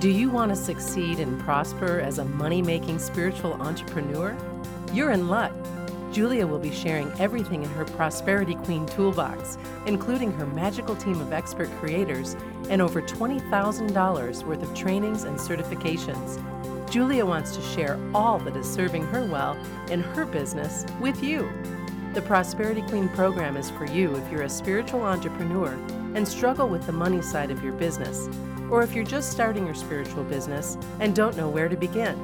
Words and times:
Do 0.00 0.08
you 0.08 0.30
want 0.30 0.48
to 0.48 0.56
succeed 0.56 1.20
and 1.20 1.38
prosper 1.38 2.00
as 2.00 2.16
a 2.16 2.24
money 2.24 2.62
making 2.62 3.00
spiritual 3.00 3.52
entrepreneur? 3.60 4.34
You're 4.94 5.10
in 5.10 5.28
luck. 5.28 5.52
Julia 6.10 6.46
will 6.46 6.58
be 6.58 6.70
sharing 6.70 7.12
everything 7.20 7.62
in 7.62 7.68
her 7.68 7.84
Prosperity 7.84 8.54
Queen 8.54 8.86
toolbox, 8.86 9.58
including 9.84 10.32
her 10.32 10.46
magical 10.46 10.96
team 10.96 11.20
of 11.20 11.34
expert 11.34 11.68
creators 11.80 12.34
and 12.70 12.80
over 12.80 13.02
$20,000 13.02 14.44
worth 14.44 14.62
of 14.62 14.74
trainings 14.74 15.24
and 15.24 15.38
certifications. 15.38 16.40
Julia 16.90 17.26
wants 17.26 17.54
to 17.56 17.60
share 17.60 18.00
all 18.14 18.38
that 18.38 18.56
is 18.56 18.66
serving 18.66 19.02
her 19.08 19.26
well 19.26 19.54
in 19.90 20.00
her 20.00 20.24
business 20.24 20.86
with 20.98 21.22
you. 21.22 21.46
The 22.14 22.22
Prosperity 22.22 22.80
Queen 22.88 23.10
program 23.10 23.58
is 23.58 23.68
for 23.68 23.84
you 23.84 24.16
if 24.16 24.32
you're 24.32 24.44
a 24.44 24.48
spiritual 24.48 25.02
entrepreneur 25.02 25.74
and 26.14 26.26
struggle 26.26 26.68
with 26.70 26.86
the 26.86 26.92
money 26.92 27.20
side 27.20 27.50
of 27.50 27.62
your 27.62 27.74
business 27.74 28.30
or 28.70 28.82
if 28.82 28.94
you're 28.94 29.04
just 29.04 29.30
starting 29.30 29.66
your 29.66 29.74
spiritual 29.74 30.24
business 30.24 30.78
and 31.00 31.14
don't 31.14 31.36
know 31.36 31.48
where 31.48 31.68
to 31.68 31.76
begin. 31.76 32.16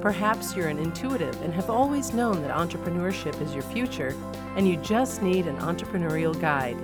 Perhaps 0.00 0.54
you're 0.54 0.68
an 0.68 0.78
intuitive 0.78 1.40
and 1.42 1.52
have 1.52 1.70
always 1.70 2.14
known 2.14 2.40
that 2.42 2.56
entrepreneurship 2.56 3.40
is 3.40 3.52
your 3.52 3.64
future 3.64 4.14
and 4.56 4.66
you 4.66 4.76
just 4.76 5.22
need 5.22 5.46
an 5.46 5.58
entrepreneurial 5.58 6.38
guide. 6.40 6.76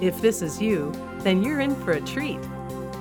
If 0.00 0.20
this 0.20 0.42
is 0.42 0.60
you, 0.60 0.92
then 1.18 1.42
you're 1.42 1.60
in 1.60 1.74
for 1.76 1.92
a 1.92 2.00
treat. 2.00 2.40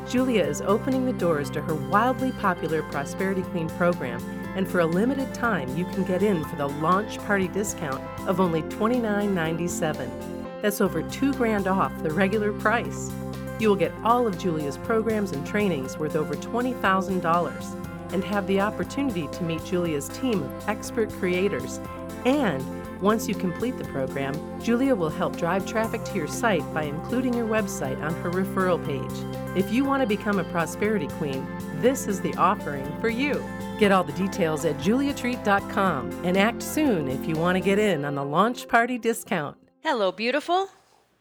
Julia 0.09 0.43
is 0.43 0.61
opening 0.61 1.05
the 1.05 1.13
doors 1.13 1.49
to 1.51 1.61
her 1.61 1.75
wildly 1.75 2.31
popular 2.33 2.81
Prosperity 2.83 3.41
Queen 3.41 3.69
program, 3.71 4.23
and 4.55 4.67
for 4.67 4.79
a 4.79 4.85
limited 4.85 5.33
time, 5.33 5.75
you 5.75 5.85
can 5.85 6.03
get 6.05 6.23
in 6.23 6.43
for 6.45 6.55
the 6.55 6.69
launch 6.69 7.19
party 7.19 7.47
discount 7.49 8.01
of 8.27 8.39
only 8.39 8.61
$29.97. 8.63 10.61
That's 10.61 10.81
over 10.81 11.03
two 11.03 11.33
grand 11.33 11.67
off 11.67 11.91
the 12.03 12.09
regular 12.09 12.53
price. 12.53 13.11
You 13.59 13.69
will 13.69 13.75
get 13.75 13.93
all 14.03 14.27
of 14.27 14.37
Julia's 14.37 14.77
programs 14.77 15.31
and 15.31 15.45
trainings 15.45 15.97
worth 15.97 16.15
over 16.15 16.35
$20,000 16.35 18.13
and 18.13 18.23
have 18.23 18.47
the 18.47 18.61
opportunity 18.61 19.27
to 19.27 19.43
meet 19.43 19.63
Julia's 19.65 20.09
team 20.09 20.43
of 20.43 20.69
expert 20.69 21.09
creators. 21.11 21.79
And 22.25 22.63
once 23.01 23.27
you 23.27 23.35
complete 23.35 23.77
the 23.77 23.83
program, 23.85 24.33
Julia 24.61 24.95
will 24.95 25.09
help 25.09 25.37
drive 25.37 25.65
traffic 25.65 26.03
to 26.05 26.15
your 26.15 26.27
site 26.27 26.73
by 26.73 26.83
including 26.83 27.33
your 27.33 27.47
website 27.47 28.01
on 28.01 28.13
her 28.21 28.31
referral 28.31 28.83
page. 28.83 29.57
If 29.57 29.71
you 29.71 29.85
want 29.85 30.01
to 30.01 30.07
become 30.07 30.39
a 30.39 30.43
prosperity 30.45 31.07
queen, 31.07 31.47
this 31.75 32.07
is 32.07 32.21
the 32.21 32.33
offering 32.35 32.99
for 32.99 33.09
you. 33.09 33.43
Get 33.79 33.91
all 33.91 34.03
the 34.03 34.13
details 34.13 34.65
at 34.65 34.77
juliatreat.com 34.77 36.25
and 36.25 36.37
act 36.37 36.63
soon 36.63 37.07
if 37.07 37.27
you 37.27 37.35
want 37.35 37.55
to 37.55 37.59
get 37.59 37.77
in 37.77 38.03
on 38.03 38.15
the 38.15 38.25
launch 38.25 38.67
party 38.67 38.97
discount. 38.97 39.57
Hello, 39.81 40.11
beautiful. 40.11 40.69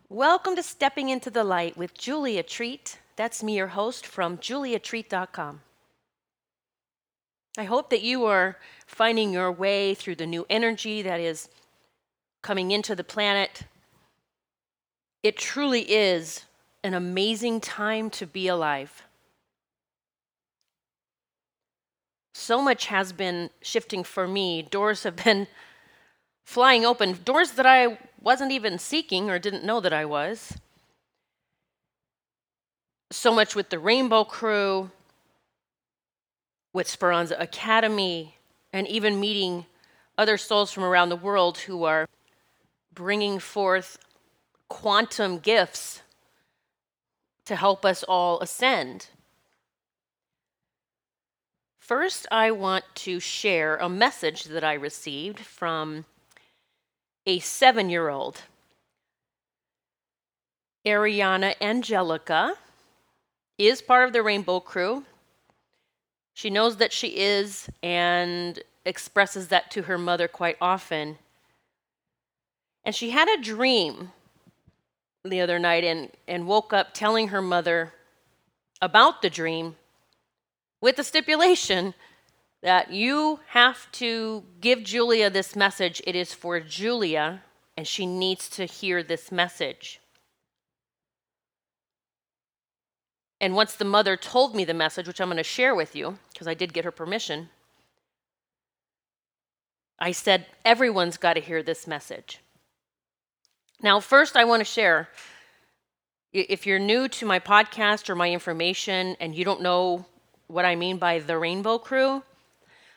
Welcome 0.09 0.55
to 0.55 0.63
Stepping 0.63 1.09
into 1.09 1.31
the 1.31 1.43
Light 1.43 1.77
with 1.77 1.93
Julia 1.93 2.45
Treat. 2.45 3.01
That's 3.17 3.43
me, 3.43 3.57
your 3.57 3.67
host 3.67 4.07
from 4.07 4.39
juliatreat.com. 4.39 5.63
I 7.59 7.65
hope 7.65 7.91
that 7.91 8.03
you 8.03 8.25
are 8.27 8.57
finding 8.87 9.33
your 9.33 9.51
way 9.51 9.95
through 9.95 10.15
the 10.15 10.27
new 10.27 10.47
energy 10.49 11.03
that 11.03 11.19
is 11.19 11.49
coming 12.41 12.71
into 12.71 12.95
the 12.95 13.03
planet. 13.03 13.65
It 15.25 15.37
truly 15.37 15.81
is 15.81 16.45
an 16.85 16.95
amazing 16.95 17.61
time 17.61 18.09
to 18.11 18.29
be 18.29 18.47
alive. 18.47 19.03
So 22.33 22.63
much 22.63 22.87
has 22.87 23.13
been 23.13 23.51
shifting 23.61 24.05
for 24.05 24.29
me. 24.29 24.63
Doors 24.63 25.03
have 25.03 25.17
been 25.17 25.49
flying 26.45 26.85
open, 26.87 27.19
doors 27.25 27.51
that 27.53 27.67
I 27.67 27.99
wasn't 28.21 28.53
even 28.53 28.79
seeking 28.79 29.31
or 29.31 29.39
didn't 29.39 29.65
know 29.65 29.81
that 29.81 29.93
I 29.93 30.05
was. 30.05 30.57
So 33.11 33.33
much 33.33 33.55
with 33.55 33.71
the 33.71 33.79
Rainbow 33.79 34.25
Crew, 34.25 34.91
with 36.73 36.89
Speranza 36.89 37.37
Academy, 37.39 38.37
and 38.73 38.87
even 38.89 39.21
meeting 39.21 39.67
other 40.19 40.37
souls 40.37 40.73
from 40.73 40.85
around 40.85 41.09
the 41.09 41.17
world 41.17 41.59
who 41.59 41.85
are 41.85 42.09
bringing 42.93 43.39
forth 43.39 43.99
quantum 44.69 45.39
gifts 45.39 46.03
to 47.45 47.55
help 47.55 47.85
us 47.85 48.03
all 48.03 48.41
ascend. 48.41 49.09
First, 51.79 52.27
I 52.33 52.51
want 52.51 52.85
to 52.97 53.21
share 53.21 53.77
a 53.77 53.89
message 53.89 54.45
that 54.45 54.65
I 54.65 54.75
received 54.75 55.39
from 55.39 56.05
a 57.27 57.41
seven 57.41 57.91
year 57.91 58.09
old. 58.09 58.43
Ariana 60.87 61.55
Angelica 61.61 62.55
is 63.59 63.83
part 63.83 64.07
of 64.07 64.13
the 64.13 64.23
Rainbow 64.23 64.61
Crew. 64.61 65.05
She 66.35 66.51
knows 66.51 66.77
that 66.77 66.93
she 66.93 67.09
is 67.09 67.69
and 67.83 68.63
expresses 68.85 69.49
that 69.49 69.71
to 69.73 69.83
her 69.83 69.99
mother 69.99 70.29
quite 70.29 70.57
often. 70.61 71.19
And 72.85 72.95
she 72.95 73.11
had 73.11 73.29
a 73.29 73.43
dream 73.43 74.13
the 75.25 75.41
other 75.41 75.59
night 75.59 75.83
and, 75.83 76.11
and 76.29 76.47
woke 76.47 76.73
up 76.73 76.95
telling 76.95 77.29
her 77.29 77.43
mother 77.43 77.93
about 78.81 79.23
the 79.23 79.31
dream 79.31 79.75
with 80.81 80.97
the 80.97 81.03
stipulation 81.03 81.95
that 82.67 82.91
you 82.91 83.39
have 83.51 83.89
to 83.93 84.43
give 84.61 84.83
Julia 84.83 85.31
this 85.31 85.55
message. 85.55 86.03
It 86.05 86.17
is 86.17 86.35
for 86.35 86.59
Julia, 86.59 87.45
and 87.77 87.87
she 87.87 88.07
needs 88.07 88.49
to 88.49 88.65
hear 88.65 89.05
this 89.05 89.31
message. 89.31 90.01
And 93.41 93.55
once 93.55 93.77
the 93.77 93.85
mother 93.85 94.17
told 94.17 94.57
me 94.57 94.65
the 94.65 94.75
message, 94.75 95.07
which 95.07 95.21
I'm 95.21 95.29
going 95.29 95.37
to 95.37 95.45
share 95.45 95.77
with 95.77 95.95
you, 95.95 96.19
because 96.33 96.49
I 96.49 96.55
did 96.55 96.73
get 96.75 96.85
her 96.85 96.91
permission, 96.91 97.51
I 100.01 100.11
said, 100.11 100.47
everyone's 100.65 101.19
got 101.19 101.35
to 101.35 101.41
hear 101.41 101.63
this 101.63 101.87
message. 101.87 102.41
Now, 103.81 104.01
first, 104.01 104.35
I 104.35 104.43
want 104.43 104.59
to 104.59 104.65
share 104.65 105.09
if 106.33 106.67
you're 106.67 106.81
new 106.81 107.07
to 107.11 107.27
my 107.27 107.39
podcast 107.39 108.11
or 108.11 108.17
my 108.17 108.33
information 108.33 109.17
and 109.21 109.37
you 109.37 109.45
don't 109.45 109.63
know 109.63 110.05
what 110.49 110.65
I 110.65 110.75
mean 110.75 110.99
by 110.99 111.21
the 111.21 111.39
Rainbow 111.39 111.79
Crew, 111.79 112.25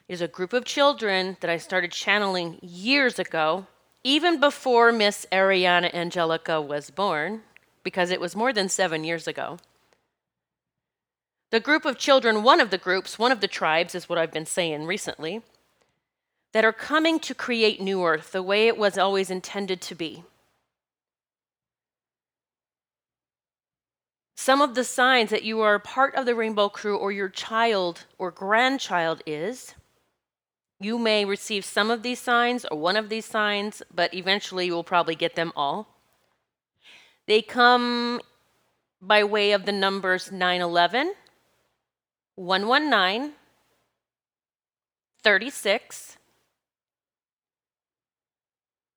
is 0.10 0.22
a 0.22 0.28
group 0.28 0.54
of 0.54 0.66
children 0.66 1.38
that 1.40 1.52
I 1.52 1.58
started 1.58 1.92
channeling 1.92 2.58
years 2.64 3.20
ago, 3.20 3.68
even 4.04 4.40
before 4.40 4.92
Miss 4.92 5.28
Ariana 5.32 5.94
Angelica 5.94 6.60
was 6.60 6.90
born, 6.90 7.44
because 7.84 8.10
it 8.10 8.20
was 8.20 8.36
more 8.36 8.52
than 8.52 8.70
seven 8.70 9.04
years 9.04 9.28
ago. 9.28 9.60
The 11.52 11.60
group 11.60 11.86
of 11.86 12.00
children, 12.00 12.42
one 12.42 12.60
of 12.60 12.72
the 12.72 12.78
groups, 12.80 13.20
one 13.20 13.32
of 13.32 13.40
the 13.40 13.48
tribes, 13.48 13.94
is 13.94 14.10
what 14.10 14.18
I've 14.18 14.34
been 14.34 14.48
saying 14.48 14.86
recently, 14.86 15.44
that 16.54 16.66
are 16.66 16.74
coming 16.74 17.20
to 17.20 17.36
create 17.36 17.80
New 17.80 18.04
Earth 18.04 18.32
the 18.32 18.42
way 18.42 18.68
it 18.68 18.78
was 18.78 18.98
always 18.98 19.30
intended 19.30 19.80
to 19.82 19.96
be. 19.96 20.24
Some 24.36 24.62
of 24.62 24.74
the 24.74 24.84
signs 24.84 25.30
that 25.30 25.44
you 25.44 25.62
are 25.62 25.78
part 25.78 26.16
of 26.16 26.26
the 26.26 26.34
Rainbow 26.34 26.70
Crew 26.70 26.98
or 26.98 27.12
your 27.12 27.30
child 27.30 28.06
or 28.18 28.32
grandchild 28.32 29.22
is 29.28 29.76
you 30.80 30.98
may 30.98 31.26
receive 31.26 31.66
some 31.66 31.92
of 31.92 32.04
these 32.04 32.20
signs 32.20 32.66
or 32.66 32.78
one 32.78 32.96
of 32.96 33.10
these 33.10 33.26
signs, 33.26 33.84
but 33.94 34.14
eventually 34.14 34.68
you 34.68 34.74
will 34.74 34.84
probably 34.84 35.16
get 35.16 35.36
them 35.36 35.52
all. 35.56 35.88
They 37.28 37.42
come 37.42 38.22
by 39.02 39.24
way 39.24 39.52
of 39.52 39.66
the 39.66 39.72
numbers 39.72 40.32
911, 40.32 41.14
119, 42.36 43.34
36. 45.22 46.18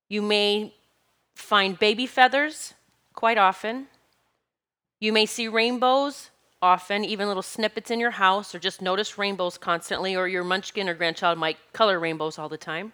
You 0.09 0.22
may 0.22 0.75
find 1.34 1.78
baby 1.78 2.06
feathers 2.06 2.75
quite 3.14 3.38
often. 3.38 3.88
You 5.00 5.12
may 5.12 5.26
see 5.26 5.49
rainbows 5.49 6.31
often, 6.62 7.04
even 7.04 7.26
little 7.26 7.42
snippets 7.42 7.90
in 7.90 7.98
your 7.98 8.12
house, 8.12 8.54
or 8.54 8.60
just 8.60 8.80
notice 8.80 9.19
rainbows 9.19 9.58
constantly, 9.58 10.14
or 10.14 10.28
your 10.28 10.44
munchkin 10.44 10.88
or 10.88 10.94
grandchild 10.94 11.37
might 11.37 11.58
color 11.72 11.98
rainbows 11.98 12.38
all 12.38 12.48
the 12.48 12.56
time. 12.56 12.92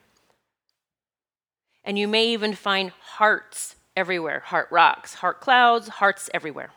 And 1.84 1.98
you 1.98 2.08
may 2.08 2.26
even 2.28 2.54
find 2.54 2.90
hearts 2.90 3.76
everywhere 3.96 4.40
heart 4.46 4.68
rocks, 4.70 5.14
heart 5.14 5.40
clouds, 5.40 5.88
hearts 5.88 6.30
everywhere. 6.32 6.70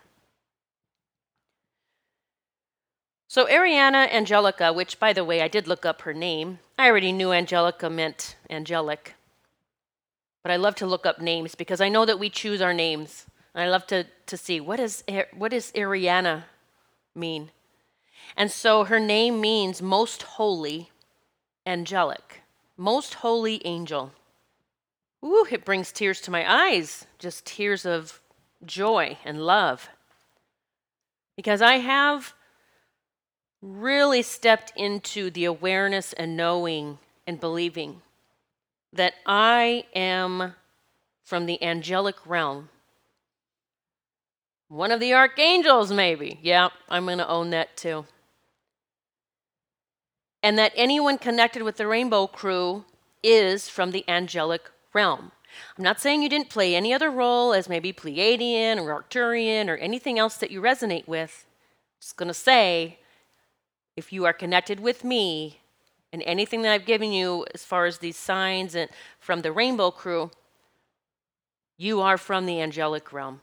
So, 3.28 3.46
Ariana 3.46 4.12
Angelica, 4.12 4.74
which 4.74 5.00
by 5.00 5.14
the 5.14 5.24
way, 5.24 5.42
I 5.42 5.48
did 5.48 5.68
look 5.68 5.86
up 5.86 6.02
her 6.02 6.14
name. 6.14 6.60
I 6.78 6.90
already 6.90 7.14
knew 7.14 7.32
Angelica 7.32 7.90
meant 7.90 8.36
angelic. 8.50 9.16
But 10.44 10.52
I 10.52 10.58
love 10.58 10.76
to 10.76 10.86
look 10.86 11.06
up 11.06 11.22
names 11.22 11.56
because 11.56 11.80
I 11.80 11.88
know 11.88 12.04
that 12.06 12.20
we 12.20 12.30
choose 12.30 12.62
our 12.62 12.74
names. 12.74 13.28
And 13.54 13.64
I 13.64 13.70
love 13.70 13.88
to, 13.88 14.06
to 14.26 14.36
see 14.36 14.60
what 14.60 14.80
is, 14.80 15.04
what 15.38 15.54
is 15.54 15.72
Ariana 15.74 16.44
mean? 17.16 17.52
And 18.38 18.52
so 18.52 18.86
her 18.86 19.00
name 19.00 19.42
means 19.42 19.82
most 19.82 20.24
holy, 20.24 20.92
angelic, 21.66 22.42
most 22.78 23.16
holy 23.16 23.66
angel. 23.66 24.12
Ooh, 25.24 25.46
it 25.52 25.66
brings 25.66 25.92
tears 25.92 26.22
to 26.22 26.32
my 26.32 26.70
eyes, 26.70 27.06
just 27.20 27.46
tears 27.46 27.86
of 27.86 28.22
joy 28.66 29.18
and 29.24 29.46
love. 29.46 29.90
Because 31.36 31.62
I 31.62 31.76
have 31.76 32.34
really 33.62 34.22
stepped 34.22 34.74
into 34.76 35.30
the 35.30 35.46
awareness 35.46 36.14
and 36.14 36.36
knowing 36.36 36.98
and 37.28 37.40
believing 37.40 38.02
that 38.92 39.14
I 39.26 39.86
am 39.96 40.56
from 41.24 41.46
the 41.46 41.62
angelic 41.64 42.26
realm. 42.26 42.70
One 44.72 44.92
of 44.92 45.02
the 45.02 45.14
archangels, 45.14 45.92
maybe. 45.92 46.40
Yeah, 46.42 46.70
I'm 46.88 47.06
going 47.06 47.18
to 47.18 47.28
own 47.28 47.50
that 47.50 47.76
too. 47.76 48.06
And 50.42 50.58
that 50.58 50.72
anyone 50.78 51.18
connected 51.18 51.64
with 51.64 51.76
the 51.76 51.88
Rainbow 51.88 52.26
Crew 52.26 52.86
is 53.22 53.68
from 53.68 53.92
the 53.92 54.08
angelic 54.08 54.72
realm. 54.94 55.34
I'm 55.78 55.84
not 55.84 56.00
saying 56.00 56.24
you 56.24 56.30
didn't 56.30 56.50
play 56.50 56.74
any 56.74 56.94
other 56.94 57.12
role 57.12 57.54
as 57.54 57.68
maybe 57.68 57.92
Pleiadian 57.92 58.78
or 58.78 58.98
Arcturian 58.98 59.68
or 59.68 59.76
anything 59.76 60.18
else 60.18 60.38
that 60.38 60.52
you 60.52 60.62
resonate 60.62 61.06
with. 61.06 61.46
I'm 61.50 62.00
just 62.00 62.16
going 62.16 62.30
to 62.30 62.34
say 62.34 62.98
if 63.98 64.14
you 64.14 64.24
are 64.24 64.32
connected 64.32 64.80
with 64.80 65.04
me 65.04 65.60
and 66.14 66.24
anything 66.26 66.62
that 66.62 66.72
I've 66.72 66.86
given 66.86 67.12
you 67.12 67.46
as 67.54 67.66
far 67.66 67.88
as 67.88 67.98
these 67.98 68.16
signs 68.16 68.74
and 68.74 68.90
from 69.20 69.42
the 69.42 69.52
rainbow 69.52 69.92
crew, 69.92 70.32
you 71.78 72.00
are 72.00 72.18
from 72.18 72.46
the 72.46 72.62
angelic 72.62 73.12
realm. 73.12 73.42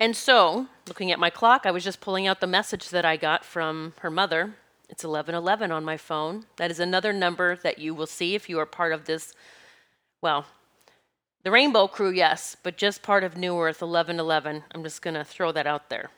And 0.00 0.14
so, 0.14 0.68
looking 0.86 1.10
at 1.10 1.18
my 1.18 1.30
clock, 1.30 1.62
I 1.64 1.72
was 1.72 1.82
just 1.82 2.00
pulling 2.00 2.26
out 2.26 2.40
the 2.40 2.46
message 2.46 2.90
that 2.90 3.04
I 3.04 3.16
got 3.16 3.44
from 3.44 3.94
her 4.00 4.10
mother. 4.10 4.54
It's 4.88 5.02
1111 5.02 5.72
on 5.72 5.84
my 5.84 5.96
phone. 5.96 6.46
That 6.56 6.70
is 6.70 6.78
another 6.78 7.12
number 7.12 7.56
that 7.56 7.78
you 7.78 7.94
will 7.94 8.06
see 8.06 8.34
if 8.34 8.48
you 8.48 8.58
are 8.60 8.66
part 8.66 8.92
of 8.92 9.06
this, 9.06 9.34
well, 10.22 10.46
the 11.42 11.50
Rainbow 11.50 11.88
Crew, 11.88 12.10
yes, 12.10 12.56
but 12.62 12.76
just 12.76 13.02
part 13.02 13.24
of 13.24 13.36
New 13.36 13.54
Earth 13.58 13.80
1111. 13.80 14.64
I'm 14.72 14.82
just 14.84 15.02
going 15.02 15.14
to 15.14 15.24
throw 15.24 15.50
that 15.52 15.66
out 15.66 15.90
there. 15.90 16.10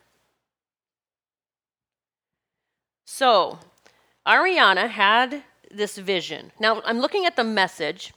So, 3.06 3.58
Ariana 4.26 4.88
had 4.88 5.42
this 5.70 5.96
vision. 5.96 6.52
Now, 6.60 6.82
I'm 6.84 7.00
looking 7.00 7.26
at 7.26 7.36
the 7.36 7.44
message. 7.44 8.12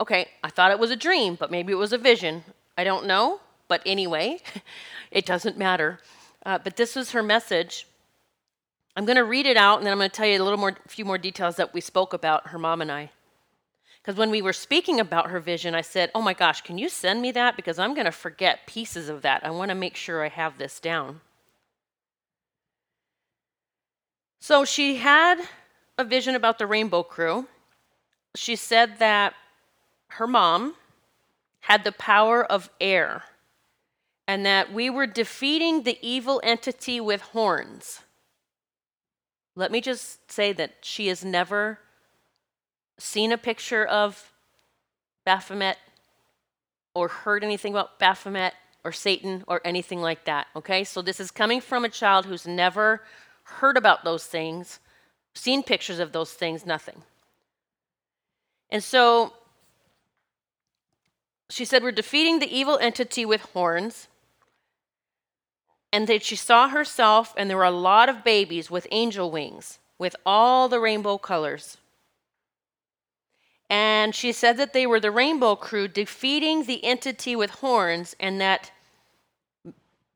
Okay, 0.00 0.28
I 0.44 0.50
thought 0.50 0.70
it 0.70 0.78
was 0.78 0.90
a 0.90 0.96
dream, 0.96 1.34
but 1.34 1.50
maybe 1.50 1.72
it 1.72 1.76
was 1.76 1.92
a 1.92 1.98
vision. 1.98 2.44
I 2.76 2.84
don't 2.84 3.06
know, 3.06 3.40
but 3.68 3.82
anyway, 3.86 4.38
it 5.10 5.26
doesn't 5.26 5.56
matter. 5.56 6.00
Uh, 6.44 6.58
but 6.58 6.76
this 6.76 6.96
was 6.96 7.12
her 7.12 7.22
message. 7.22 7.86
I'm 8.96 9.04
going 9.04 9.16
to 9.16 9.24
read 9.24 9.46
it 9.46 9.56
out, 9.56 9.78
and 9.78 9.86
then 9.86 9.92
I'm 9.92 9.98
going 9.98 10.10
to 10.10 10.16
tell 10.16 10.26
you 10.26 10.42
a 10.42 10.44
little 10.44 10.58
more, 10.58 10.76
few 10.88 11.04
more 11.04 11.18
details 11.18 11.56
that 11.56 11.72
we 11.72 11.80
spoke 11.80 12.12
about, 12.12 12.48
her 12.48 12.58
mom 12.58 12.80
and 12.80 12.90
I. 12.90 13.10
Because 14.02 14.18
when 14.18 14.30
we 14.30 14.42
were 14.42 14.52
speaking 14.52 15.00
about 15.00 15.30
her 15.30 15.38
vision, 15.38 15.74
I 15.74 15.82
said, 15.82 16.10
Oh 16.14 16.22
my 16.22 16.32
gosh, 16.32 16.62
can 16.62 16.78
you 16.78 16.88
send 16.88 17.20
me 17.20 17.30
that? 17.32 17.56
Because 17.56 17.78
I'm 17.78 17.94
going 17.94 18.06
to 18.06 18.10
forget 18.10 18.66
pieces 18.66 19.08
of 19.08 19.22
that. 19.22 19.44
I 19.44 19.50
want 19.50 19.68
to 19.68 19.74
make 19.74 19.96
sure 19.96 20.24
I 20.24 20.28
have 20.28 20.56
this 20.56 20.80
down. 20.80 21.20
So 24.40 24.64
she 24.64 24.96
had 24.96 25.42
a 25.98 26.04
vision 26.04 26.34
about 26.34 26.58
the 26.58 26.66
Rainbow 26.66 27.02
Crew. 27.02 27.48
She 28.34 28.56
said 28.56 28.98
that 28.98 29.34
her 30.12 30.26
mom 30.26 30.74
had 31.60 31.84
the 31.84 31.92
power 31.92 32.42
of 32.42 32.70
air 32.80 33.24
and 34.28 34.44
that 34.44 34.70
we 34.70 34.90
were 34.90 35.06
defeating 35.06 35.82
the 35.82 35.98
evil 36.02 36.38
entity 36.44 37.00
with 37.00 37.22
horns. 37.22 38.02
Let 39.56 39.72
me 39.72 39.80
just 39.80 40.30
say 40.30 40.52
that 40.52 40.74
she 40.82 41.08
has 41.08 41.24
never 41.24 41.78
seen 42.98 43.32
a 43.32 43.38
picture 43.38 43.86
of 43.86 44.32
Baphomet 45.24 45.78
or 46.94 47.08
heard 47.08 47.42
anything 47.42 47.72
about 47.72 47.98
Baphomet 47.98 48.52
or 48.84 48.92
Satan 48.92 49.44
or 49.48 49.62
anything 49.64 50.02
like 50.02 50.26
that. 50.26 50.46
Okay? 50.54 50.84
So 50.84 51.00
this 51.00 51.20
is 51.20 51.30
coming 51.30 51.62
from 51.62 51.84
a 51.84 51.88
child 51.88 52.26
who's 52.26 52.46
never 52.46 53.02
heard 53.44 53.78
about 53.78 54.04
those 54.04 54.24
things, 54.26 54.78
seen 55.34 55.62
pictures 55.62 55.98
of 55.98 56.12
those 56.12 56.32
things, 56.32 56.66
nothing. 56.66 57.02
And 58.70 58.84
so 58.84 59.32
she 61.48 61.64
said, 61.64 61.82
We're 61.82 61.92
defeating 61.92 62.40
the 62.40 62.54
evil 62.54 62.78
entity 62.78 63.24
with 63.24 63.40
horns. 63.40 64.06
And 65.92 66.06
that 66.06 66.22
she 66.22 66.36
saw 66.36 66.68
herself, 66.68 67.34
and 67.36 67.48
there 67.48 67.56
were 67.56 67.64
a 67.64 67.70
lot 67.70 68.08
of 68.08 68.22
babies 68.22 68.70
with 68.70 68.86
angel 68.90 69.30
wings, 69.30 69.78
with 69.98 70.14
all 70.26 70.68
the 70.68 70.80
rainbow 70.80 71.16
colors. 71.16 71.78
And 73.70 74.14
she 74.14 74.32
said 74.32 74.56
that 74.58 74.72
they 74.72 74.86
were 74.86 75.00
the 75.00 75.10
rainbow 75.10 75.56
crew 75.56 75.88
defeating 75.88 76.64
the 76.64 76.84
entity 76.84 77.34
with 77.34 77.50
horns, 77.50 78.14
and 78.20 78.40
that 78.40 78.70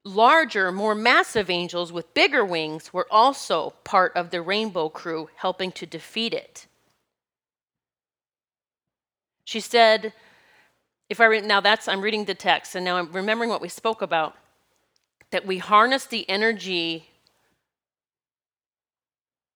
larger, 0.05 0.73
more 0.73 0.95
massive 0.95 1.49
angels 1.49 1.93
with 1.93 2.13
bigger 2.13 2.45
wings 2.45 2.93
were 2.93 3.07
also 3.11 3.71
part 3.85 4.15
of 4.17 4.31
the 4.31 4.43
rainbow 4.43 4.89
crew 4.89 5.29
helping 5.37 5.73
to 5.73 5.87
defeat 5.87 6.35
it. 6.35 6.67
She 9.45 9.61
said, 9.61 10.13
if 11.09 11.21
I 11.21 11.41
now 11.41 11.61
that's 11.61 11.89
I'm 11.89 12.01
reading 12.01 12.25
the 12.25 12.35
text 12.35 12.75
and 12.75 12.85
now 12.85 12.97
I'm 12.97 13.13
remembering 13.13 13.51
what 13.51 13.61
we 13.61 13.69
spoke 13.69 14.01
about 14.03 14.35
that 15.33 15.47
we 15.47 15.59
harness 15.59 16.07
the 16.07 16.29
energy 16.31 17.09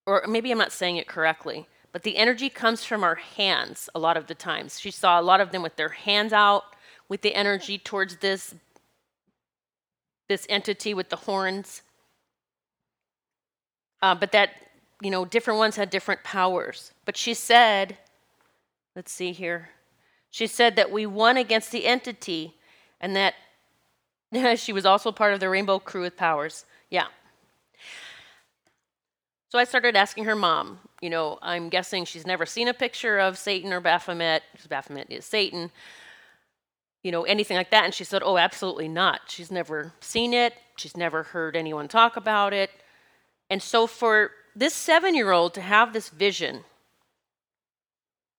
or 0.06 0.25
maybe 0.28 0.52
I'm 0.52 0.58
not 0.58 0.73
saying 0.73 0.96
it 0.96 1.08
correctly, 1.08 1.67
but 1.93 2.05
the 2.05 2.17
energy 2.17 2.49
comes 2.49 2.84
from 2.84 3.02
our 3.02 3.17
hands 3.17 3.88
a 3.94 3.99
lot 3.99 4.17
of 4.17 4.28
the 4.28 4.34
times. 4.34 4.78
She 4.78 4.90
saw 4.90 5.20
a 5.20 5.23
lot 5.23 5.40
of 5.40 5.50
them 5.50 5.62
with 5.62 5.76
their 5.76 5.88
hands 5.88 6.32
out 6.32 6.62
with 7.08 7.23
the 7.23 7.34
energy 7.34 7.78
towards 7.78 8.17
this 8.17 8.55
this 10.28 10.46
entity 10.49 10.93
with 10.93 11.08
the 11.08 11.17
horns. 11.17 11.82
Uh, 14.02 14.14
but 14.14 14.32
that, 14.32 14.50
you 15.00 15.11
know, 15.11 15.25
different 15.25 15.58
ones 15.58 15.76
had 15.76 15.88
different 15.88 16.25
powers. 16.25 16.93
But 17.05 17.17
she 17.17 17.32
said, 17.32 17.96
let's 18.96 19.12
see 19.12 19.31
here. 19.31 19.70
She 20.31 20.49
said 20.49 20.75
that 20.75 20.90
we 20.90 21.06
won 21.06 21.37
against 21.37 21.70
the 21.70 21.87
entity 21.87 22.55
and 23.00 23.14
that 23.14 23.34
she 24.56 24.73
was 24.73 24.87
also 24.87 25.12
part 25.12 25.34
of 25.34 25.40
the 25.40 25.49
rainbow 25.49 25.78
crew 25.78 26.02
with 26.02 26.17
powers. 26.17 26.64
Yeah. 26.90 27.06
So 29.49 29.58
I 29.58 29.64
started 29.64 29.96
asking 29.96 30.25
her 30.25 30.37
mom, 30.37 30.81
you 31.00 31.08
know, 31.08 31.38
I'm 31.40 31.69
guessing 31.69 32.05
she's 32.05 32.26
never 32.26 32.44
seen 32.46 32.69
a 32.69 32.75
picture 32.75 33.19
of 33.19 33.38
Satan 33.38 33.73
or 33.73 33.81
Baphomet, 33.81 34.43
because 34.52 34.67
Baphomet 34.67 35.06
is 35.11 35.25
Satan 35.25 35.70
you 37.06 37.12
know, 37.12 37.23
anything 37.23 37.56
like 37.56 37.70
that? 37.70 37.84
And 37.84 37.94
she 37.94 38.02
said, 38.02 38.23
Oh, 38.25 38.37
absolutely 38.37 38.88
not. 38.88 39.20
She's 39.28 39.52
never 39.52 39.93
seen 40.00 40.34
it, 40.34 40.55
she's 40.76 40.96
never 40.96 41.23
heard 41.23 41.55
anyone 41.55 41.87
talk 41.87 42.17
about 42.17 42.52
it. 42.52 42.69
And 43.49 43.62
so 43.62 43.87
for 43.87 44.33
this 44.56 44.75
seven 44.75 45.14
year 45.14 45.30
old 45.30 45.54
to 45.54 45.61
have 45.61 45.92
this 45.92 46.09
vision, 46.09 46.64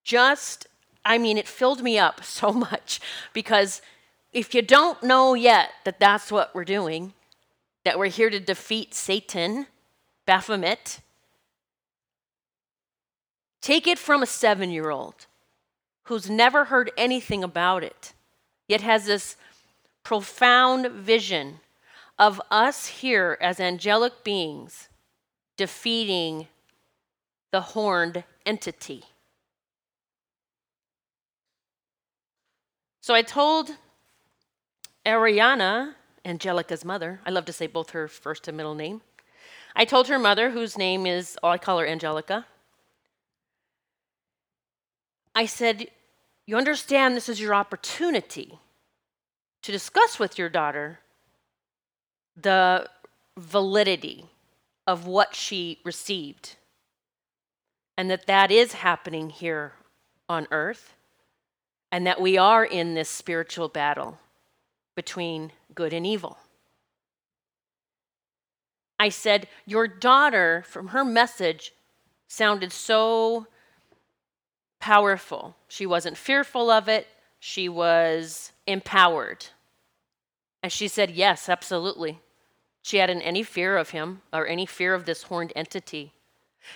just, 0.03 0.67
I 1.05 1.17
mean, 1.17 1.37
it 1.37 1.47
filled 1.47 1.81
me 1.81 1.97
up 1.97 2.23
so 2.25 2.51
much 2.51 2.99
because 3.31 3.81
if 4.31 4.53
you 4.53 4.61
don't 4.61 5.01
know 5.03 5.33
yet 5.33 5.69
that 5.85 5.99
that's 5.99 6.31
what 6.31 6.53
we're 6.53 6.65
doing, 6.65 7.13
that 7.85 7.97
we're 7.97 8.07
here 8.07 8.29
to 8.29 8.39
defeat 8.39 8.93
Satan, 8.93 9.67
Baphomet, 10.25 10.99
take 13.61 13.87
it 13.87 13.97
from 13.97 14.21
a 14.21 14.27
seven 14.27 14.69
year 14.69 14.89
old 14.89 15.25
who's 16.03 16.29
never 16.29 16.65
heard 16.65 16.91
anything 16.97 17.43
about 17.43 17.83
it 17.83 18.13
yet 18.67 18.81
has 18.81 19.05
this 19.05 19.35
profound 20.03 20.91
vision 20.91 21.59
of 22.19 22.41
us 22.49 22.87
here 22.87 23.37
as 23.41 23.59
angelic 23.59 24.23
beings 24.23 24.89
defeating 25.55 26.47
the 27.51 27.61
horned 27.61 28.23
entity. 28.45 29.03
So 33.01 33.13
I 33.13 33.21
told 33.21 33.71
Ariana, 35.07 35.93
Angelica's 36.25 36.83
mother, 36.83 37.21
I 37.25 37.29
love 37.29 37.45
to 37.45 37.53
say 37.53 37.65
both 37.65 37.91
her 37.91 38.09
first 38.09 38.49
and 38.49 38.57
middle 38.57 38.75
name. 38.75 39.01
I 39.73 39.85
told 39.85 40.09
her 40.09 40.19
mother, 40.19 40.51
whose 40.51 40.77
name 40.77 41.05
is, 41.05 41.37
oh, 41.41 41.47
I 41.47 41.57
call 41.57 41.79
her 41.79 41.87
Angelica. 41.87 42.45
I 45.33 45.45
said, 45.45 45.87
you 46.45 46.57
understand 46.57 47.15
this 47.15 47.29
is 47.29 47.39
your 47.39 47.55
opportunity 47.55 48.59
to 49.61 49.71
discuss 49.71 50.19
with 50.19 50.37
your 50.37 50.49
daughter 50.49 50.99
the 52.35 52.89
validity 53.37 54.25
of 54.85 55.07
what 55.07 55.35
she 55.35 55.79
received 55.85 56.57
and 57.97 58.11
that 58.11 58.27
that 58.27 58.51
is 58.51 58.73
happening 58.73 59.29
here 59.29 59.73
on 60.27 60.47
earth 60.51 60.95
and 61.91 62.05
that 62.05 62.19
we 62.19 62.37
are 62.37 62.65
in 62.65 62.93
this 62.93 63.09
spiritual 63.09 63.69
battle 63.69 64.19
between 64.97 65.51
good 65.75 65.93
and 65.93 66.07
evil. 66.07 66.39
I 68.97 69.09
said, 69.09 69.47
Your 69.67 69.87
daughter, 69.87 70.63
from 70.67 70.87
her 70.87 71.05
message, 71.05 71.71
sounded 72.27 72.73
so 72.73 73.45
powerful. 74.79 75.55
She 75.67 75.85
wasn't 75.85 76.17
fearful 76.17 76.71
of 76.71 76.89
it, 76.89 77.05
she 77.39 77.69
was 77.69 78.51
empowered. 78.65 79.45
And 80.63 80.71
she 80.71 80.87
said, 80.87 81.11
Yes, 81.11 81.47
absolutely. 81.47 82.19
she 82.81 82.97
hadn't 82.97 83.21
any 83.21 83.43
fear 83.43 83.77
of 83.77 83.91
him 83.91 84.23
or 84.33 84.47
any 84.47 84.65
fear 84.65 84.95
of 84.95 85.05
this 85.05 85.23
horned 85.23 85.53
entity 85.55 86.11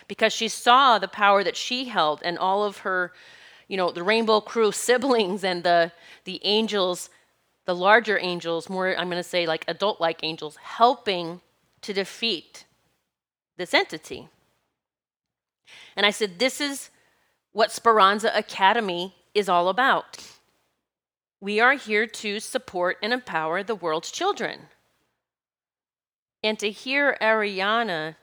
because 0.07 0.31
she 0.31 0.47
saw 0.47 0.99
the 0.99 1.07
power 1.07 1.43
that 1.43 1.57
she 1.57 1.85
held 1.85 2.21
and 2.23 2.37
all 2.37 2.63
of 2.63 2.77
her, 2.79 3.13
you 3.67 3.77
know, 3.77 3.91
the 3.91 4.03
Rainbow 4.03 4.41
Crew 4.41 4.71
siblings 4.87 5.43
and 5.43 5.63
the, 5.63 5.91
the 6.25 6.39
angels, 6.43 7.09
the 7.71 7.75
larger 7.75 8.19
angels, 8.21 8.69
more, 8.69 8.93
I'm 8.97 9.09
going 9.09 9.23
to 9.23 9.23
say 9.23 9.47
like 9.47 9.63
adult 9.65 10.01
like 10.01 10.19
angels, 10.23 10.57
helping 10.57 11.39
to 11.83 11.93
defeat 11.93 12.65
this 13.55 13.73
entity. 13.73 14.27
And 15.95 16.05
I 16.05 16.11
said, 16.11 16.37
This 16.37 16.59
is 16.59 16.89
what 17.53 17.71
Speranza 17.71 18.29
Academy 18.35 19.15
is 19.33 19.47
all 19.47 19.69
about. 19.69 20.17
We 21.39 21.61
are 21.61 21.75
here 21.75 22.05
to 22.05 22.41
support 22.41 22.97
and 23.01 23.13
empower 23.13 23.63
the 23.63 23.73
world's 23.73 24.11
children. 24.11 24.67
And 26.43 26.59
to 26.59 26.69
hear 26.69 27.15
Ariana 27.21 28.15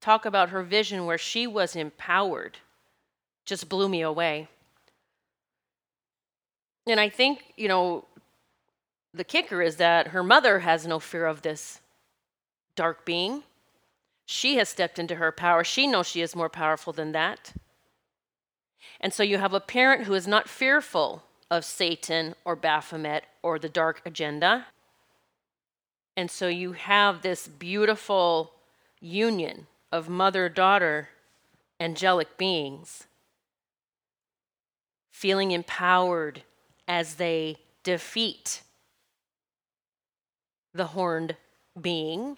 talk 0.00 0.26
about 0.26 0.48
her 0.48 0.64
vision 0.64 1.06
where 1.06 1.16
she 1.16 1.46
was 1.46 1.76
empowered 1.76 2.58
just 3.46 3.68
blew 3.68 3.88
me 3.88 4.00
away. 4.00 4.48
And 6.88 6.98
I 6.98 7.08
think, 7.08 7.52
you 7.56 7.68
know, 7.68 8.06
the 9.14 9.24
kicker 9.24 9.62
is 9.62 9.76
that 9.76 10.08
her 10.08 10.24
mother 10.24 10.60
has 10.60 10.86
no 10.86 10.98
fear 10.98 11.24
of 11.26 11.42
this 11.42 11.80
dark 12.74 13.06
being. 13.06 13.44
She 14.26 14.56
has 14.56 14.68
stepped 14.68 14.98
into 14.98 15.14
her 15.14 15.30
power. 15.30 15.62
She 15.62 15.86
knows 15.86 16.08
she 16.08 16.20
is 16.20 16.34
more 16.34 16.48
powerful 16.48 16.92
than 16.92 17.12
that. 17.12 17.52
And 19.00 19.12
so 19.12 19.22
you 19.22 19.38
have 19.38 19.54
a 19.54 19.60
parent 19.60 20.04
who 20.04 20.14
is 20.14 20.26
not 20.26 20.48
fearful 20.48 21.22
of 21.50 21.64
Satan 21.64 22.34
or 22.44 22.56
Baphomet 22.56 23.24
or 23.42 23.58
the 23.58 23.68
dark 23.68 24.02
agenda. 24.04 24.66
And 26.16 26.30
so 26.30 26.48
you 26.48 26.72
have 26.72 27.22
this 27.22 27.46
beautiful 27.46 28.52
union 29.00 29.68
of 29.92 30.08
mother 30.08 30.48
daughter 30.48 31.10
angelic 31.78 32.36
beings 32.36 33.06
feeling 35.12 35.52
empowered 35.52 36.42
as 36.88 37.14
they 37.14 37.56
defeat 37.82 38.62
the 40.74 40.88
horned 40.88 41.36
being 41.80 42.36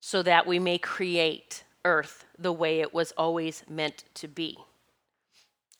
so 0.00 0.22
that 0.22 0.46
we 0.46 0.58
may 0.58 0.78
create 0.78 1.64
earth 1.84 2.24
the 2.38 2.52
way 2.52 2.80
it 2.80 2.94
was 2.94 3.12
always 3.12 3.64
meant 3.68 4.04
to 4.14 4.28
be. 4.28 4.56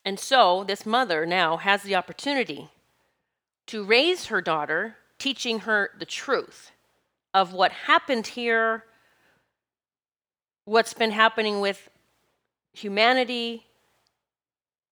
And 0.04 0.18
so, 0.18 0.64
this 0.64 0.84
mother 0.84 1.24
now 1.24 1.56
has 1.58 1.82
the 1.82 1.94
opportunity 1.94 2.68
to 3.66 3.84
raise 3.84 4.26
her 4.26 4.40
daughter, 4.40 4.96
teaching 5.18 5.60
her 5.60 5.90
the 5.98 6.04
truth 6.04 6.72
of 7.32 7.52
what 7.52 7.72
happened 7.72 8.26
here, 8.28 8.84
what's 10.64 10.94
been 10.94 11.12
happening 11.12 11.60
with 11.60 11.88
humanity, 12.72 13.66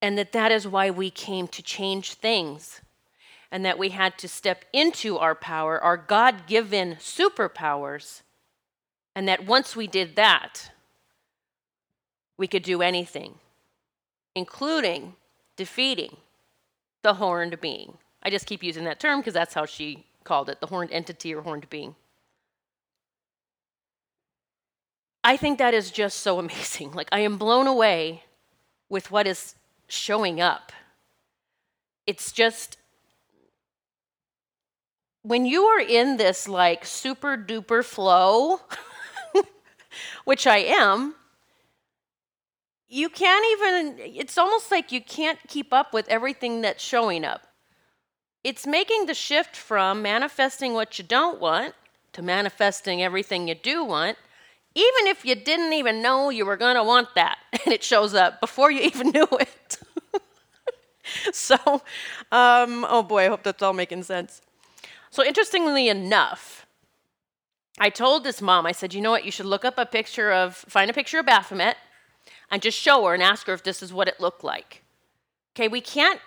and 0.01 0.17
that 0.17 0.33
that 0.33 0.53
is 0.53 0.67
why 0.67 0.91
we 0.91 1.11
came 1.11 1.49
to 1.49 1.63
change 1.63 2.15
things, 2.15 2.81
and 3.53 3.65
that 3.65 3.79
we 3.79 3.91
had 3.91 4.17
to 4.19 4.29
step 4.29 4.65
into 4.73 5.19
our 5.19 5.35
power, 5.35 5.83
our 5.83 5.97
God 5.97 6.47
given 6.47 6.97
superpowers, 6.97 8.23
and 9.15 9.27
that 9.29 9.47
once 9.47 9.75
we 9.75 9.87
did 9.87 10.17
that, 10.17 10.71
we 12.37 12.47
could 12.47 12.63
do 12.63 12.81
anything, 12.81 13.35
including 14.35 15.15
defeating 15.57 16.17
the 17.03 17.15
horned 17.15 17.61
being. 17.61 17.99
I 18.23 18.31
just 18.31 18.47
keep 18.47 18.63
using 18.63 18.85
that 18.85 19.01
term 19.01 19.21
because 19.21 19.35
that's 19.35 19.55
how 19.55 19.67
she 19.67 20.07
called 20.25 20.49
it 20.49 20.61
the 20.61 20.67
horned 20.67 20.93
entity 20.93 21.35
or 21.35 21.43
horned 21.43 21.69
being. 21.71 21.95
I 25.23 25.37
think 25.37 25.59
that 25.59 25.75
is 25.75 25.91
just 25.91 26.21
so 26.21 26.39
amazing. 26.45 26.93
Like, 26.93 27.09
I 27.13 27.21
am 27.21 27.37
blown 27.37 27.67
away 27.67 28.25
with 28.89 29.11
what 29.11 29.27
is 29.27 29.55
showing 29.89 30.41
up. 30.41 30.73
It's 32.07 32.33
just, 32.33 32.77
when 35.31 35.47
you 35.47 35.63
are 35.63 35.79
in 35.79 36.17
this 36.17 36.49
like 36.49 36.85
super 36.85 37.37
duper 37.37 37.85
flow, 37.85 38.59
which 40.25 40.45
I 40.45 40.57
am, 40.57 41.15
you 42.89 43.09
can't 43.09 43.47
even, 43.53 43.95
it's 44.01 44.37
almost 44.37 44.73
like 44.73 44.91
you 44.91 45.01
can't 45.01 45.39
keep 45.47 45.73
up 45.73 45.95
with 45.95 46.09
everything 46.09 46.63
that's 46.63 46.83
showing 46.83 47.25
up. 47.25 47.43
It's 48.43 48.67
making 48.67 49.07
the 49.07 49.15
shift 49.15 49.55
from 49.55 50.03
manifesting 50.03 50.75
what 50.75 50.99
you 50.99 51.05
don't 51.05 51.41
want 51.41 51.75
to 52.13 52.23
manifesting 52.23 53.01
everything 53.01 53.47
you 53.47 53.55
do 53.55 53.85
want, 53.85 54.19
even 54.75 55.07
if 55.07 55.25
you 55.25 55.37
didn't 55.37 55.75
even 55.75 56.03
know 56.03 56.31
you 56.31 56.45
were 56.45 56.57
going 56.57 56.75
to 56.75 56.83
want 56.83 57.15
that, 57.15 57.39
and 57.53 57.73
it 57.73 57.85
shows 57.85 58.15
up 58.15 58.41
before 58.41 58.73
you 58.73 58.81
even 58.93 59.11
knew 59.11 59.29
it. 59.39 59.79
so, 61.33 61.55
um, 62.33 62.85
oh 62.91 63.05
boy, 63.05 63.27
I 63.27 63.29
hope 63.29 63.45
that's 63.45 63.63
all 63.63 63.73
making 63.73 64.03
sense. 64.03 64.43
So, 65.11 65.25
interestingly 65.25 65.89
enough, 65.89 66.67
I 67.79 67.91
told 67.91 68.23
this 68.23 68.41
mom, 68.41 68.65
I 68.65 68.73
said, 68.73 68.95
you 68.95 69.01
know 69.01 69.11
what, 69.11 69.25
you 69.25 69.33
should 69.33 69.47
look 69.47 69.65
up 69.65 69.77
a 69.77 69.87
picture 69.87 70.31
of, 70.31 70.55
find 70.55 70.89
a 70.89 70.95
picture 70.95 71.19
of 71.19 71.27
Baphomet 71.27 71.77
and 72.51 72.63
just 72.63 72.79
show 72.79 73.05
her 73.07 73.15
and 73.15 73.23
ask 73.23 73.47
her 73.49 73.55
if 73.55 73.65
this 73.65 73.83
is 73.83 73.93
what 73.93 74.07
it 74.07 74.21
looked 74.21 74.45
like. 74.45 74.83
Okay, 75.55 75.67
we 75.67 75.81
can't 75.81 76.21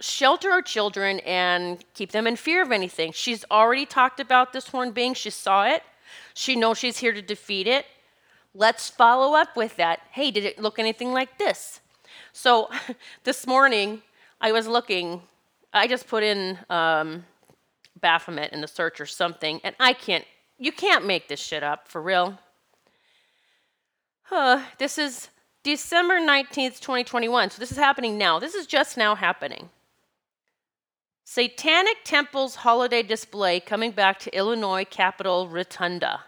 shelter 0.00 0.50
our 0.50 0.62
children 0.62 1.20
and 1.20 1.84
keep 1.92 2.12
them 2.12 2.26
in 2.26 2.36
fear 2.36 2.62
of 2.62 2.72
anything. 2.72 3.12
She's 3.12 3.44
already 3.50 3.84
talked 3.84 4.20
about 4.20 4.54
this 4.54 4.68
horned 4.68 4.94
being, 4.94 5.12
she 5.12 5.30
saw 5.30 5.66
it, 5.66 5.82
she 6.32 6.56
knows 6.56 6.78
she's 6.78 6.98
here 6.98 7.12
to 7.12 7.22
defeat 7.22 7.66
it. 7.66 7.86
Let's 8.54 8.88
follow 8.88 9.34
up 9.34 9.54
with 9.56 9.76
that. 9.76 10.00
Hey, 10.12 10.30
did 10.30 10.44
it 10.44 10.58
look 10.58 10.78
anything 10.78 11.12
like 11.12 11.38
this? 11.38 11.80
So 12.32 12.70
this 13.24 13.46
morning, 13.46 14.02
I 14.40 14.52
was 14.52 14.66
looking, 14.66 15.22
I 15.74 15.86
just 15.86 16.08
put 16.08 16.22
in 16.22 16.58
um, 16.70 17.24
Baphomet 17.98 18.52
in 18.52 18.60
the 18.60 18.68
search 18.68 19.00
or 19.00 19.06
something, 19.06 19.60
and 19.64 19.74
I 19.80 19.92
can't, 19.92 20.24
you 20.58 20.72
can't 20.72 21.06
make 21.06 21.28
this 21.28 21.40
shit 21.40 21.62
up 21.62 21.88
for 21.88 22.00
real. 22.02 22.38
Uh, 24.30 24.64
this 24.78 24.98
is 24.98 25.28
December 25.62 26.20
19th, 26.20 26.80
2021. 26.80 27.50
So 27.50 27.60
this 27.60 27.72
is 27.72 27.78
happening 27.78 28.16
now. 28.16 28.38
This 28.38 28.54
is 28.54 28.66
just 28.66 28.96
now 28.96 29.14
happening. 29.14 29.70
Satanic 31.24 31.98
Temple's 32.04 32.56
holiday 32.56 33.02
display 33.02 33.60
coming 33.60 33.92
back 33.92 34.18
to 34.20 34.36
Illinois 34.36 34.84
Capitol 34.84 35.48
Rotunda. 35.48 36.22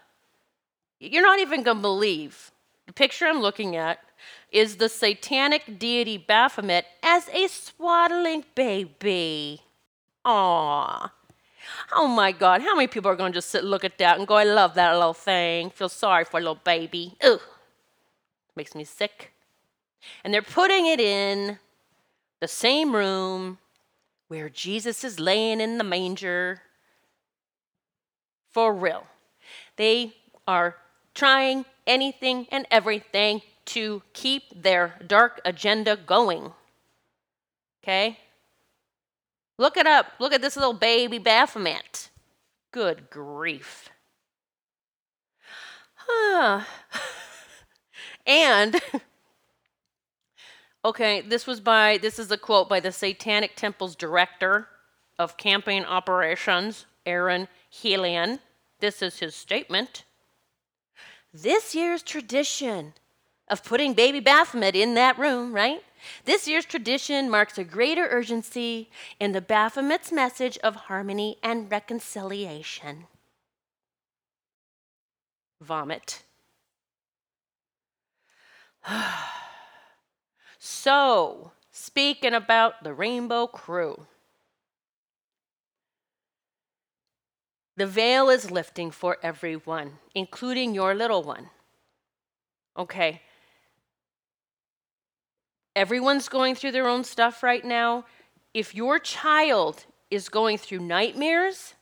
You're 1.01 1.23
not 1.23 1.41
even 1.41 1.63
going 1.63 1.79
to 1.79 1.83
believe. 1.83 2.53
The 2.87 2.93
picture 2.93 3.27
I'm 3.27 3.41
looking 3.41 3.75
at 3.75 3.99
is 4.53 4.77
the 4.77 4.89
satanic 4.89 5.79
deity 5.79 6.19
Baphomet 6.19 6.85
as 7.03 7.29
a 7.31 7.49
swaddling 7.49 8.45
baby. 8.55 9.63
Aww. 10.25 11.11
Oh 11.93 12.07
my 12.07 12.33
God, 12.33 12.63
how 12.63 12.75
many 12.75 12.87
people 12.87 13.11
are 13.11 13.17
going 13.17 13.33
to 13.33 13.37
just 13.37 13.51
sit 13.51 13.65
look 13.65 13.85
at 13.85 13.99
that 13.99 14.19
and 14.19 14.27
go, 14.27 14.35
I 14.35 14.45
love 14.45 14.75
that 14.75 14.95
little 14.95 15.15
thing, 15.15 15.71
feel 15.71 15.89
sorry 15.89 16.25
for 16.25 16.39
a 16.39 16.41
little 16.41 16.61
baby? 16.63 17.17
Ugh. 17.23 17.41
Makes 18.57 18.75
me 18.75 18.85
sick. 18.85 19.33
And 20.25 20.33
they're 20.33 20.43
putting 20.43 20.87
it 20.87 21.01
in 21.01 21.59
the 22.41 22.49
same 22.49 22.95
room 22.95 23.59
where 24.29 24.49
Jesus 24.49 25.05
is 25.05 25.21
laying 25.21 25.61
in 25.61 25.79
the 25.79 25.85
manger. 25.85 26.63
For 28.51 28.75
real. 28.75 29.07
They 29.77 30.15
are 30.47 30.77
trying 31.15 31.65
anything 31.87 32.47
and 32.51 32.67
everything 32.71 33.43
to 33.67 34.03
keep 34.13 34.63
their 34.63 34.99
dark 35.07 35.41
agenda 35.45 35.97
going. 35.97 36.53
Okay? 37.83 38.19
Look 39.63 39.77
it 39.77 39.87
up. 39.87 40.07
Look 40.19 40.33
at 40.33 40.43
this 40.43 40.57
little 40.57 40.73
baby 40.73 41.19
Baphomet. 41.19 42.11
Good 42.73 43.09
grief. 43.11 43.91
Huh. 45.95 46.63
And 48.25 48.81
okay, 50.85 51.23
this 51.23 51.45
was 51.45 51.59
by 51.59 51.99
this 51.99 52.21
is 52.21 52.31
a 52.31 52.39
quote 52.39 52.69
by 52.69 52.79
the 52.79 52.93
Satanic 52.93 53.57
Temple's 53.57 53.97
director 53.97 54.69
of 55.19 55.37
campaign 55.37 55.85
operations, 55.85 56.87
Erin 57.05 57.49
Helian. 57.69 58.39
This 58.79 59.03
is 59.03 59.19
his 59.19 59.35
statement. 59.35 60.05
This 61.35 61.75
year's 61.75 62.05
tradition 62.05 62.93
of 63.49 63.65
putting 63.65 63.93
baby 63.93 64.21
Baphomet 64.21 64.77
in 64.77 64.95
that 64.95 65.19
room, 65.19 65.53
right? 65.53 65.83
This 66.25 66.49
year's 66.49 66.65
tradition 66.65 67.31
marks 67.31 67.59
a 67.59 67.65
greater 67.65 68.07
urgency 68.09 68.91
in 69.21 69.33
the 69.33 69.41
Baphomet's 69.41 70.13
message 70.13 70.59
of 70.59 70.77
harmony 70.77 71.39
and 71.43 71.71
reconciliation. 71.71 73.07
Vomit. 75.61 76.23
so, 80.59 81.53
speaking 81.71 82.35
about 82.35 82.83
the 82.83 82.93
Rainbow 82.93 83.47
Crew, 83.47 84.07
The 87.77 87.87
veil 87.87 88.29
is 88.29 88.51
lifting 88.51 88.91
for 88.91 89.17
everyone, 89.23 89.99
including 90.15 90.75
your 90.75 90.95
little 90.95 91.23
one. 91.23 91.51
Okay. 92.77 93.23
Everyone's 95.75 96.29
going 96.29 96.55
through 96.55 96.73
their 96.73 96.89
own 96.89 97.05
stuff 97.05 97.43
right 97.43 97.65
now. 97.65 98.05
If 98.53 98.75
your 98.75 98.99
child 98.99 99.87
is 100.11 100.29
going 100.29 100.59
through 100.59 100.81
nightmares, 100.81 101.75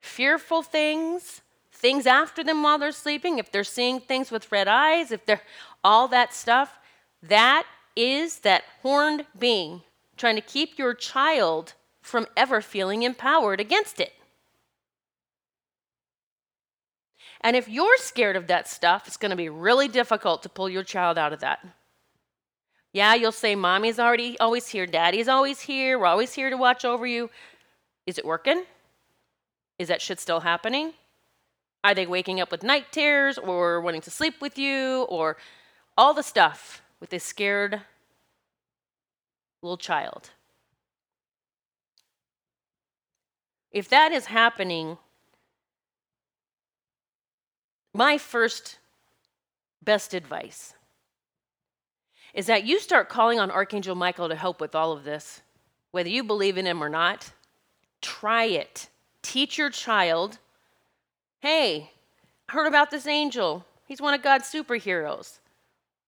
fearful 0.00 0.62
things, 0.62 1.40
things 1.72 2.06
after 2.06 2.44
them 2.44 2.62
while 2.62 2.78
they're 2.78 2.92
sleeping, 2.92 3.38
if 3.38 3.50
they're 3.50 3.64
seeing 3.64 4.00
things 4.00 4.30
with 4.30 4.52
red 4.52 4.68
eyes, 4.68 5.10
if 5.10 5.24
they're 5.24 5.42
all 5.82 6.08
that 6.08 6.34
stuff, 6.34 6.78
that 7.22 7.64
is 7.96 8.40
that 8.40 8.64
horned 8.82 9.26
being 9.38 9.82
trying 10.16 10.36
to 10.36 10.42
keep 10.42 10.78
your 10.78 10.94
child 10.94 11.74
from 12.00 12.26
ever 12.36 12.60
feeling 12.60 13.02
empowered 13.02 13.60
against 13.60 14.00
it. 14.00 14.12
And 17.40 17.56
if 17.56 17.68
you're 17.68 17.96
scared 17.96 18.36
of 18.36 18.46
that 18.46 18.68
stuff, 18.68 19.08
it's 19.08 19.16
going 19.16 19.30
to 19.30 19.36
be 19.36 19.48
really 19.48 19.88
difficult 19.88 20.42
to 20.42 20.48
pull 20.48 20.68
your 20.68 20.84
child 20.84 21.18
out 21.18 21.32
of 21.32 21.40
that. 21.40 21.64
Yeah, 22.92 23.14
you'll 23.14 23.32
say, 23.32 23.54
Mommy's 23.54 23.98
already 23.98 24.38
always 24.38 24.68
here, 24.68 24.86
Daddy's 24.86 25.28
always 25.28 25.60
here, 25.60 25.98
we're 25.98 26.06
always 26.06 26.34
here 26.34 26.50
to 26.50 26.56
watch 26.56 26.84
over 26.84 27.06
you. 27.06 27.30
Is 28.06 28.18
it 28.18 28.24
working? 28.24 28.64
Is 29.78 29.88
that 29.88 30.02
shit 30.02 30.20
still 30.20 30.40
happening? 30.40 30.92
Are 31.82 31.94
they 31.94 32.06
waking 32.06 32.40
up 32.40 32.50
with 32.50 32.62
night 32.62 32.92
terrors 32.92 33.38
or 33.38 33.80
wanting 33.80 34.02
to 34.02 34.10
sleep 34.10 34.40
with 34.40 34.58
you 34.58 35.02
or 35.08 35.36
all 35.96 36.12
the 36.12 36.22
stuff 36.22 36.82
with 37.00 37.12
a 37.12 37.18
scared 37.18 37.80
little 39.62 39.78
child? 39.78 40.30
If 43.72 43.88
that 43.88 44.12
is 44.12 44.26
happening, 44.26 44.98
my 47.94 48.18
first 48.18 48.78
best 49.82 50.12
advice 50.12 50.74
is 52.34 52.46
that 52.46 52.64
you 52.64 52.78
start 52.78 53.08
calling 53.08 53.38
on 53.38 53.50
Archangel 53.50 53.94
Michael 53.94 54.28
to 54.28 54.34
help 54.34 54.60
with 54.60 54.74
all 54.74 54.92
of 54.92 55.04
this. 55.04 55.42
Whether 55.90 56.08
you 56.08 56.24
believe 56.24 56.56
in 56.56 56.66
him 56.66 56.82
or 56.82 56.88
not, 56.88 57.32
try 58.00 58.44
it. 58.44 58.88
Teach 59.22 59.58
your 59.58 59.70
child 59.70 60.38
hey, 61.42 61.90
heard 62.50 62.68
about 62.68 62.92
this 62.92 63.06
angel. 63.06 63.66
He's 63.86 64.00
one 64.00 64.14
of 64.14 64.22
God's 64.22 64.48
superheroes. 64.48 65.40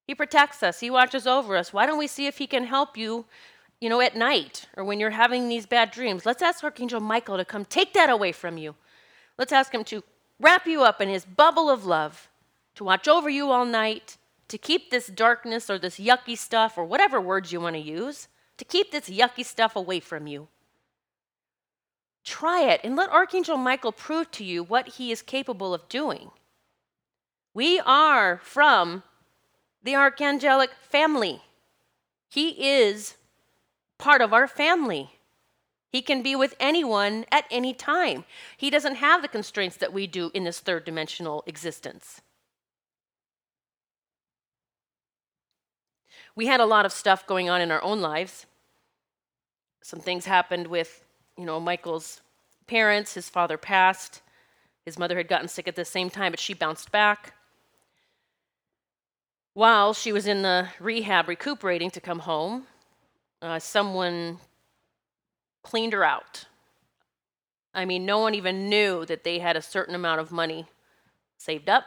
He 0.07 0.15
protects 0.15 0.63
us, 0.63 0.79
he 0.79 0.89
watches 0.89 1.27
over 1.27 1.57
us. 1.57 1.73
Why 1.73 1.85
don't 1.85 1.97
we 1.97 2.07
see 2.07 2.25
if 2.25 2.37
he 2.37 2.47
can 2.47 2.63
help 2.63 2.95
you, 2.95 3.25
you 3.81 3.89
know, 3.89 3.99
at 3.99 4.15
night 4.15 4.67
or 4.77 4.83
when 4.83 4.99
you're 4.99 5.09
having 5.09 5.49
these 5.49 5.65
bad 5.65 5.91
dreams? 5.91 6.25
Let's 6.25 6.41
ask 6.41 6.63
Archangel 6.63 7.01
Michael 7.01 7.37
to 7.37 7.45
come 7.45 7.65
take 7.65 7.93
that 7.93 8.09
away 8.09 8.31
from 8.31 8.57
you. 8.57 8.75
Let's 9.37 9.51
ask 9.51 9.73
him 9.73 9.83
to 9.85 10.03
wrap 10.39 10.65
you 10.67 10.83
up 10.83 11.01
in 11.01 11.09
his 11.09 11.25
bubble 11.25 11.69
of 11.69 11.85
love, 11.85 12.29
to 12.75 12.83
watch 12.83 13.07
over 13.07 13.29
you 13.29 13.51
all 13.51 13.65
night, 13.65 14.17
to 14.47 14.57
keep 14.57 14.89
this 14.89 15.07
darkness 15.07 15.69
or 15.69 15.77
this 15.79 15.99
yucky 15.99 16.37
stuff 16.37 16.77
or 16.77 16.85
whatever 16.85 17.19
words 17.19 17.51
you 17.51 17.59
want 17.59 17.75
to 17.75 17.81
use, 17.81 18.27
to 18.57 18.65
keep 18.65 18.91
this 18.91 19.09
yucky 19.09 19.43
stuff 19.43 19.75
away 19.75 19.99
from 19.99 20.27
you. 20.27 20.47
Try 22.23 22.61
it 22.61 22.81
and 22.83 22.95
let 22.95 23.11
Archangel 23.11 23.57
Michael 23.57 23.91
prove 23.91 24.31
to 24.31 24.43
you 24.43 24.63
what 24.63 24.89
he 24.89 25.11
is 25.11 25.21
capable 25.21 25.73
of 25.73 25.87
doing. 25.89 26.31
We 27.53 27.79
are 27.79 28.39
from 28.43 29.03
the 29.83 29.93
archangelic 29.93 30.69
family. 30.81 31.41
He 32.27 32.49
is 32.49 33.15
part 33.97 34.21
of 34.21 34.33
our 34.33 34.47
family. 34.47 35.11
He 35.89 36.01
can 36.01 36.21
be 36.21 36.35
with 36.35 36.55
anyone 36.59 37.25
at 37.31 37.45
any 37.49 37.73
time. 37.73 38.25
He 38.57 38.69
doesn't 38.69 38.95
have 38.95 39.21
the 39.21 39.27
constraints 39.27 39.77
that 39.77 39.93
we 39.93 40.07
do 40.07 40.31
in 40.33 40.43
this 40.43 40.59
third 40.59 40.83
dimensional 40.83 41.43
existence. 41.45 42.21
We 46.35 46.47
had 46.47 46.59
a 46.59 46.65
lot 46.65 46.85
of 46.85 46.91
stuff 46.91 47.25
going 47.25 47.49
on 47.49 47.61
in 47.61 47.71
our 47.71 47.83
own 47.83 48.01
lives. 48.01 48.45
Some 49.81 49.99
things 49.99 50.25
happened 50.25 50.67
with, 50.67 51.05
you 51.37 51.45
know, 51.45 51.59
Michael's 51.59 52.21
parents. 52.67 53.13
His 53.13 53.29
father 53.29 53.57
passed. 53.57 54.21
His 54.85 54.99
mother 54.99 55.17
had 55.17 55.27
gotten 55.27 55.47
sick 55.47 55.67
at 55.67 55.75
the 55.75 55.85
same 55.85 56.09
time, 56.09 56.31
but 56.31 56.39
she 56.39 56.53
bounced 56.53 56.91
back. 56.91 57.33
While 59.53 59.93
she 59.93 60.11
was 60.11 60.27
in 60.27 60.41
the 60.41 60.67
rehab 60.79 61.29
recuperating 61.29 61.89
to 61.91 62.01
come 62.01 62.19
home, 62.19 62.67
uh, 63.41 63.59
someone 63.59 64.39
cleaned 65.63 65.93
her 65.93 66.03
out. 66.03 66.45
I 67.73 67.85
mean, 67.85 68.05
no 68.05 68.19
one 68.19 68.35
even 68.35 68.69
knew 68.69 69.05
that 69.05 69.23
they 69.23 69.39
had 69.39 69.55
a 69.55 69.61
certain 69.61 69.95
amount 69.95 70.19
of 70.19 70.31
money 70.31 70.67
saved 71.37 71.69
up. 71.69 71.85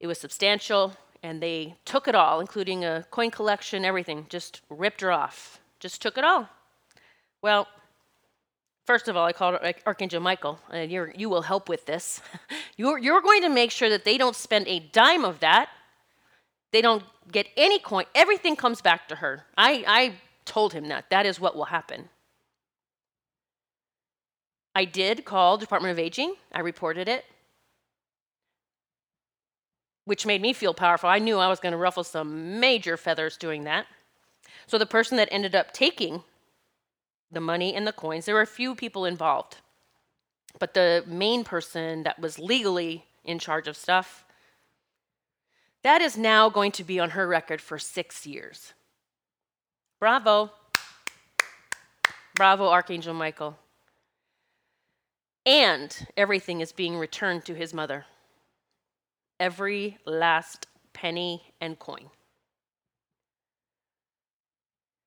It 0.00 0.06
was 0.06 0.18
substantial, 0.18 0.94
and 1.22 1.42
they 1.42 1.76
took 1.84 2.08
it 2.08 2.14
all, 2.14 2.40
including 2.40 2.84
a 2.84 3.04
coin 3.10 3.30
collection, 3.30 3.84
everything, 3.84 4.26
just 4.28 4.62
ripped 4.68 5.00
her 5.00 5.12
off, 5.12 5.60
just 5.80 6.00
took 6.00 6.18
it 6.18 6.24
all. 6.24 6.48
Well, 7.42 7.68
first 8.86 9.08
of 9.08 9.16
all, 9.16 9.26
I 9.26 9.32
called 9.32 9.58
Archangel 9.86 10.20
Michael, 10.20 10.58
and 10.70 10.90
you 10.90 11.28
will 11.28 11.42
help 11.42 11.68
with 11.68 11.86
this. 11.86 12.20
you're, 12.76 12.98
you're 12.98 13.20
going 13.20 13.42
to 13.42 13.48
make 13.48 13.70
sure 13.70 13.90
that 13.90 14.04
they 14.04 14.18
don't 14.18 14.36
spend 14.36 14.66
a 14.68 14.80
dime 14.80 15.24
of 15.24 15.40
that. 15.40 15.68
They 16.72 16.82
don't 16.82 17.04
get 17.30 17.46
any 17.56 17.78
coin. 17.78 18.04
Everything 18.14 18.56
comes 18.56 18.80
back 18.80 19.08
to 19.08 19.16
her. 19.16 19.44
I, 19.56 19.84
I 19.86 20.14
told 20.44 20.72
him 20.72 20.88
that. 20.88 21.10
That 21.10 21.26
is 21.26 21.40
what 21.40 21.56
will 21.56 21.66
happen. 21.66 22.08
I 24.74 24.84
did 24.84 25.24
call 25.24 25.58
Department 25.58 25.92
of 25.92 25.98
Aging. 25.98 26.34
I 26.52 26.60
reported 26.60 27.08
it, 27.08 27.24
which 30.08 30.24
made 30.24 30.40
me 30.40 30.52
feel 30.52 30.72
powerful. 30.72 31.08
I 31.08 31.18
knew 31.18 31.36
I 31.36 31.48
was 31.48 31.60
going 31.60 31.72
to 31.72 31.78
ruffle 31.78 32.02
some 32.02 32.58
major 32.58 32.96
feathers 32.96 33.36
doing 33.36 33.64
that. 33.64 33.86
So 34.66 34.78
the 34.78 34.86
person 34.86 35.18
that 35.18 35.28
ended 35.30 35.54
up 35.54 35.72
taking 35.72 36.22
the 37.30 37.40
money 37.40 37.74
and 37.74 37.86
the 37.86 37.92
coins, 37.92 38.24
there 38.24 38.34
were 38.34 38.40
a 38.40 38.46
few 38.46 38.74
people 38.74 39.04
involved. 39.04 39.58
But 40.58 40.72
the 40.72 41.04
main 41.06 41.44
person 41.44 42.04
that 42.04 42.18
was 42.18 42.38
legally 42.38 43.04
in 43.22 43.38
charge 43.38 43.68
of 43.68 43.76
stuff, 43.76 44.24
that 45.82 46.00
is 46.00 46.16
now 46.16 46.48
going 46.48 46.72
to 46.72 46.84
be 46.84 46.98
on 46.98 47.10
her 47.10 47.28
record 47.28 47.60
for 47.60 47.78
six 47.78 48.26
years. 48.26 48.72
Bravo. 50.00 50.52
Bravo, 52.34 52.68
Archangel 52.68 53.12
Michael 53.12 53.58
and 55.48 56.06
everything 56.14 56.60
is 56.60 56.72
being 56.72 56.98
returned 56.98 57.42
to 57.46 57.54
his 57.54 57.72
mother. 57.72 58.04
Every 59.40 59.98
last 60.04 60.66
penny 60.92 61.42
and 61.60 61.78
coin. 61.78 62.10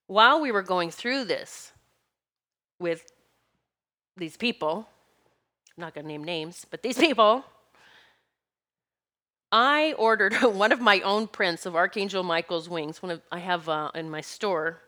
While 0.07 0.41
we 0.41 0.51
were 0.51 0.61
going 0.61 0.91
through 0.91 1.25
this 1.25 1.71
with 2.79 3.11
these 4.17 4.37
people, 4.37 4.87
I'm 5.77 5.81
not 5.81 5.93
going 5.93 6.05
to 6.05 6.11
name 6.11 6.23
names, 6.23 6.65
but 6.69 6.81
these 6.81 6.97
people, 6.97 7.45
I 9.51 9.93
ordered 9.97 10.33
one 10.41 10.71
of 10.71 10.81
my 10.81 10.99
own 11.01 11.27
prints 11.27 11.65
of 11.65 11.75
Archangel 11.75 12.23
Michael's 12.23 12.69
wings. 12.69 13.01
One 13.01 13.11
of 13.11 13.21
I 13.31 13.39
have 13.39 13.67
uh, 13.67 13.91
in 13.95 14.09
my 14.09 14.21
store. 14.21 14.79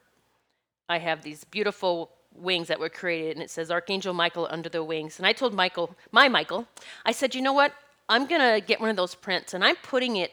I 0.90 1.00
have 1.00 1.24
these 1.24 1.44
beautiful 1.44 2.12
wings 2.36 2.68
that 2.68 2.80
were 2.80 2.90
created, 2.90 3.36
and 3.38 3.44
it 3.44 3.50
says 3.50 3.72
Archangel 3.72 4.14
Michael 4.14 4.48
under 4.50 4.70
the 4.70 4.84
wings. 4.84 5.20
And 5.20 5.28
I 5.28 5.34
told 5.34 5.54
Michael, 5.54 5.96
my 6.12 6.28
Michael, 6.28 6.68
I 7.06 7.12
said, 7.12 7.36
you 7.36 7.42
know 7.42 7.54
what? 7.54 7.74
I'm 8.10 8.28
going 8.28 8.42
to 8.42 8.66
get 8.66 8.82
one 8.82 8.90
of 8.90 8.96
those 8.96 9.16
prints, 9.16 9.54
and 9.54 9.64
I'm 9.64 9.78
putting 9.78 10.18
it, 10.18 10.32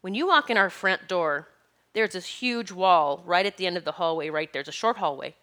when 0.00 0.14
you 0.14 0.26
walk 0.26 0.50
in 0.50 0.56
our 0.56 0.70
front 0.70 1.08
door, 1.08 1.48
there's 1.92 2.12
this 2.12 2.26
huge 2.26 2.72
wall 2.72 3.22
right 3.26 3.44
at 3.44 3.56
the 3.56 3.66
end 3.66 3.76
of 3.76 3.84
the 3.84 3.92
hallway, 3.92 4.30
right 4.30 4.52
there. 4.52 4.60
It's 4.60 4.68
a 4.68 4.72
short 4.72 4.96
hallway. 4.96 5.34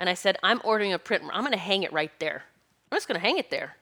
And 0.00 0.08
I 0.08 0.14
said, 0.14 0.36
I'm 0.42 0.60
ordering 0.64 0.92
a 0.92 0.98
print. 0.98 1.22
I'm 1.32 1.42
going 1.42 1.52
to 1.52 1.58
hang 1.58 1.82
it 1.82 1.92
right 1.92 2.12
there. 2.18 2.42
I'm 2.90 2.96
just 2.96 3.08
going 3.08 3.20
to 3.20 3.26
hang 3.26 3.38
it 3.38 3.50
there. 3.50 3.76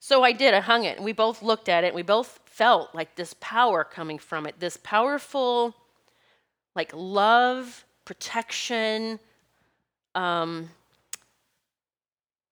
So 0.00 0.22
I 0.22 0.32
did. 0.32 0.54
I 0.54 0.60
hung 0.60 0.84
it, 0.84 0.96
and 0.96 1.04
we 1.04 1.12
both 1.12 1.42
looked 1.42 1.68
at 1.68 1.84
it, 1.84 1.88
and 1.88 1.96
we 1.96 2.02
both 2.02 2.40
felt 2.44 2.94
like 2.94 3.16
this 3.16 3.34
power 3.40 3.84
coming 3.84 4.18
from 4.18 4.46
it, 4.46 4.60
this 4.60 4.78
powerful, 4.82 5.74
like 6.76 6.92
love, 6.94 7.84
protection, 8.04 9.18
um, 10.14 10.70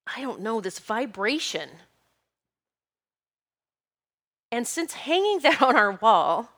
I 0.07 0.21
don't 0.21 0.41
know, 0.41 0.61
this 0.61 0.79
vibration. 0.79 1.69
And 4.53 4.67
since 4.67 4.93
hanging 4.93 5.39
that 5.41 5.63
on 5.63 5.75
our 5.75 5.93
wall, 5.93 6.51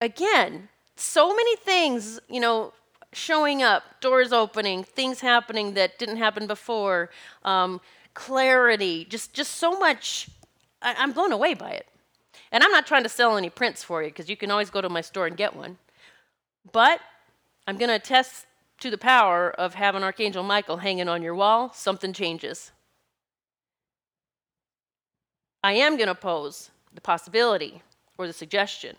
again, 0.00 0.68
so 0.94 1.34
many 1.34 1.56
things, 1.56 2.20
you 2.28 2.38
know, 2.38 2.72
showing 3.12 3.62
up, 3.62 3.82
doors 4.00 4.32
opening, 4.32 4.84
things 4.84 5.20
happening 5.20 5.74
that 5.74 5.98
didn't 5.98 6.16
happen 6.16 6.46
before, 6.46 7.10
um, 7.44 7.80
clarity, 8.14 9.04
just 9.04 9.34
just 9.34 9.56
so 9.56 9.78
much. 9.78 10.28
I, 10.80 10.94
I'm 10.96 11.12
blown 11.12 11.32
away 11.32 11.54
by 11.54 11.72
it. 11.72 11.88
And 12.52 12.62
I'm 12.62 12.70
not 12.70 12.86
trying 12.86 13.02
to 13.02 13.08
sell 13.08 13.36
any 13.36 13.50
prints 13.50 13.82
for 13.82 14.02
you 14.02 14.10
because 14.10 14.28
you 14.28 14.36
can 14.36 14.52
always 14.52 14.70
go 14.70 14.80
to 14.80 14.88
my 14.88 15.00
store 15.00 15.26
and 15.26 15.36
get 15.36 15.56
one. 15.56 15.78
But 16.70 17.00
I'm 17.66 17.76
going 17.76 17.88
to 17.88 17.96
attest 17.96 18.46
to 18.78 18.90
the 18.90 18.98
power 18.98 19.50
of 19.50 19.74
having 19.74 20.04
Archangel 20.04 20.44
Michael 20.44 20.76
hanging 20.76 21.08
on 21.08 21.22
your 21.22 21.34
wall, 21.34 21.72
something 21.74 22.12
changes. 22.12 22.70
I 25.64 25.72
am 25.72 25.96
going 25.96 26.08
to 26.08 26.14
pose 26.14 26.70
the 26.94 27.00
possibility 27.00 27.82
or 28.16 28.26
the 28.26 28.32
suggestion 28.32 28.96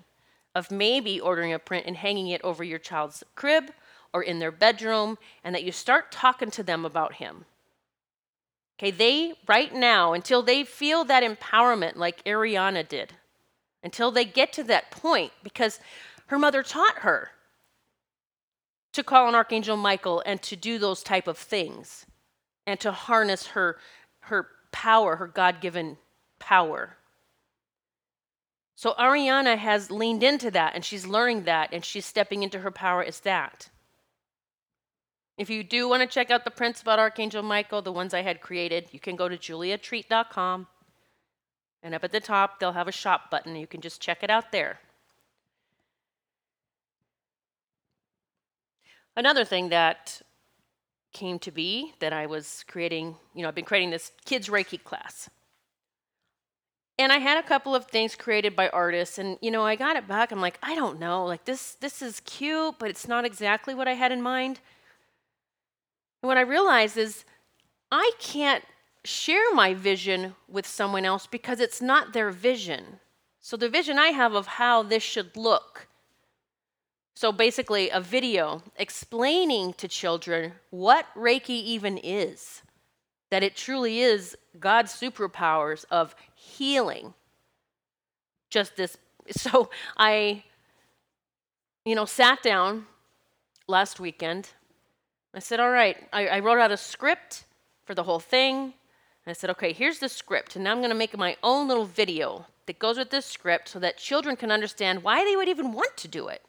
of 0.53 0.71
maybe 0.71 1.19
ordering 1.19 1.53
a 1.53 1.59
print 1.59 1.85
and 1.85 1.97
hanging 1.97 2.27
it 2.27 2.41
over 2.43 2.63
your 2.63 2.79
child's 2.79 3.23
crib 3.35 3.71
or 4.13 4.23
in 4.23 4.39
their 4.39 4.51
bedroom, 4.51 5.17
and 5.43 5.53
that 5.53 5.63
you 5.63 5.71
start 5.73 6.11
talking 6.11 6.49
to 6.49 6.63
them 6.63 6.85
about 6.85 7.15
Him. 7.15 7.43
Okay, 8.79 8.91
they, 8.91 9.33
right 9.45 9.73
now, 9.73 10.13
until 10.13 10.41
they 10.41 10.63
feel 10.63 11.03
that 11.03 11.23
empowerment 11.23 11.97
like 11.97 12.23
Ariana 12.23 12.87
did, 12.87 13.13
until 13.83 14.11
they 14.11 14.23
get 14.23 14.53
to 14.53 14.63
that 14.63 14.89
point, 14.89 15.33
because 15.43 15.79
her 16.27 16.39
mother 16.39 16.63
taught 16.63 16.99
her 16.99 17.31
to 18.93 19.03
call 19.03 19.27
on 19.27 19.35
Archangel 19.35 19.75
Michael 19.75 20.23
and 20.25 20.41
to 20.41 20.55
do 20.55 20.79
those 20.79 21.03
type 21.03 21.27
of 21.27 21.37
things 21.37 22.05
and 22.65 22.79
to 22.79 22.93
harness 22.93 23.47
her, 23.47 23.77
her 24.21 24.47
power, 24.71 25.17
her 25.17 25.27
God 25.27 25.59
given 25.59 25.97
power. 26.39 26.95
So 28.75 28.93
Ariana 28.99 29.57
has 29.57 29.89
leaned 29.89 30.21
into 30.21 30.51
that 30.51 30.75
and 30.75 30.83
she's 30.83 31.07
learning 31.07 31.43
that 31.43 31.69
and 31.71 31.83
she's 31.83 32.05
stepping 32.05 32.43
into 32.43 32.59
her 32.59 32.71
power 32.71 33.03
as 33.03 33.21
that. 33.21 33.69
If 35.37 35.49
you 35.49 35.63
do 35.63 35.89
want 35.89 36.01
to 36.01 36.07
check 36.07 36.29
out 36.29 36.45
the 36.45 36.51
prints 36.51 36.81
about 36.81 36.99
Archangel 36.99 37.43
Michael, 37.43 37.81
the 37.81 37.91
ones 37.91 38.13
I 38.13 38.21
had 38.21 38.41
created, 38.41 38.89
you 38.91 38.99
can 38.99 39.15
go 39.15 39.27
to 39.27 39.37
juliatreat.com. 39.37 40.67
And 41.83 41.93
up 41.93 42.03
at 42.03 42.11
the 42.11 42.19
top, 42.19 42.59
they'll 42.59 42.71
have 42.71 42.87
a 42.87 42.93
shop 42.93 43.29
button. 43.29 43.55
You 43.55 43.67
can 43.67 43.81
just 43.81 44.01
check 44.01 44.23
it 44.23 44.29
out 44.29 44.51
there. 44.51 44.79
Another 49.15 49.45
thing 49.45 49.69
that 49.69 50.21
came 51.13 51.39
to 51.39 51.51
be 51.51 51.93
that 51.99 52.11
I 52.11 52.25
was 52.25 52.65
creating, 52.67 53.15
you 53.33 53.41
know, 53.41 53.47
I've 53.47 53.55
been 53.55 53.65
creating 53.65 53.91
this 53.91 54.11
kids 54.25 54.49
Reiki 54.49 54.83
class. 54.83 55.29
And 56.97 57.11
I 57.11 57.17
had 57.17 57.37
a 57.37 57.47
couple 57.47 57.75
of 57.75 57.85
things 57.85 58.15
created 58.15 58.55
by 58.55 58.69
artists 58.69 59.17
and 59.17 59.37
you 59.41 59.51
know, 59.51 59.65
I 59.65 59.75
got 59.75 59.97
it 59.97 60.07
back. 60.07 60.31
I'm 60.31 60.41
like, 60.41 60.57
I 60.63 60.75
don't 60.75 60.99
know. 60.99 61.25
Like 61.25 61.45
this 61.45 61.75
this 61.75 62.01
is 62.01 62.21
cute, 62.21 62.75
but 62.79 62.89
it's 62.89 63.07
not 63.07 63.25
exactly 63.25 63.73
what 63.73 63.87
I 63.87 63.93
had 63.93 64.11
in 64.11 64.21
mind. 64.21 64.59
And 66.21 66.27
what 66.27 66.37
I 66.37 66.41
realized 66.41 66.97
is 66.97 67.25
I 67.91 68.11
can't 68.19 68.63
share 69.03 69.53
my 69.53 69.73
vision 69.73 70.35
with 70.47 70.65
someone 70.65 71.05
else 71.05 71.27
because 71.27 71.59
it's 71.59 71.81
not 71.81 72.13
their 72.13 72.31
vision. 72.31 72.99
So 73.39 73.55
the 73.57 73.69
vision 73.69 73.99
I 73.99 74.07
have 74.07 74.33
of 74.33 74.47
how 74.47 74.81
this 74.81 75.03
should 75.03 75.37
look. 75.37 75.87
So 77.15 77.31
basically 77.31 77.89
a 77.89 78.01
video 78.01 78.63
explaining 78.77 79.73
to 79.73 79.87
children 79.87 80.53
what 80.71 81.05
Reiki 81.15 81.49
even 81.49 81.97
is. 81.97 82.63
That 83.31 83.43
it 83.43 83.55
truly 83.55 83.99
is 84.01 84.35
God's 84.59 84.93
superpowers 84.93 85.85
of 85.91 86.15
healing. 86.45 87.13
Just 88.49 88.75
this. 88.75 88.97
So 89.31 89.71
I, 89.97 90.43
you 91.83 91.95
know, 91.95 92.05
sat 92.05 92.43
down 92.43 92.85
last 93.67 93.99
weekend. 93.99 94.49
I 95.33 95.39
said, 95.39 95.59
all 95.59 95.71
right, 95.71 95.97
I, 96.13 96.27
I 96.27 96.39
wrote 96.41 96.59
out 96.59 96.71
a 96.71 96.77
script 96.77 97.45
for 97.85 97.95
the 97.95 98.03
whole 98.03 98.19
thing. 98.19 98.55
And 99.25 99.31
I 99.31 99.33
said, 99.33 99.49
okay, 99.49 99.73
here's 99.73 99.97
the 99.97 100.09
script. 100.09 100.55
And 100.55 100.63
now 100.63 100.73
I'm 100.73 100.77
going 100.77 100.91
to 100.91 100.95
make 100.95 101.17
my 101.17 101.37
own 101.41 101.67
little 101.67 101.85
video 101.85 102.45
that 102.67 102.77
goes 102.77 102.99
with 102.99 103.09
this 103.09 103.25
script 103.25 103.69
so 103.69 103.79
that 103.79 103.97
children 103.97 104.35
can 104.35 104.51
understand 104.51 105.01
why 105.01 105.25
they 105.25 105.35
would 105.35 105.49
even 105.49 105.71
want 105.71 105.97
to 105.97 106.07
do 106.07 106.27
it. 106.27 106.43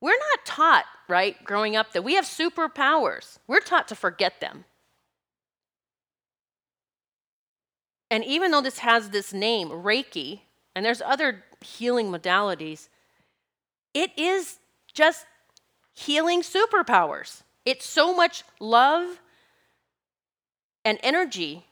We're 0.00 0.10
not 0.10 0.44
taught, 0.44 0.84
right, 1.08 1.42
growing 1.44 1.76
up, 1.76 1.92
that 1.92 2.04
we 2.04 2.16
have 2.16 2.24
superpowers. 2.24 3.38
We're 3.46 3.60
taught 3.60 3.88
to 3.88 3.94
forget 3.94 4.40
them. 4.40 4.64
And 8.12 8.22
even 8.26 8.50
though 8.50 8.60
this 8.60 8.80
has 8.80 9.08
this 9.08 9.32
name, 9.32 9.70
Reiki, 9.70 10.40
and 10.76 10.84
there's 10.84 11.00
other 11.00 11.44
healing 11.62 12.10
modalities, 12.10 12.88
it 13.94 14.10
is 14.18 14.58
just 14.92 15.24
healing 15.94 16.42
superpowers. 16.42 17.42
It's 17.64 17.86
so 17.86 18.14
much 18.14 18.44
love 18.60 19.18
and 20.84 20.98
energy 21.02 21.64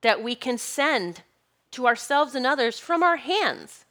that 0.00 0.20
we 0.24 0.34
can 0.34 0.58
send 0.58 1.22
to 1.70 1.86
ourselves 1.86 2.34
and 2.34 2.44
others 2.44 2.80
from 2.80 3.04
our 3.04 3.16
hands. 3.16 3.84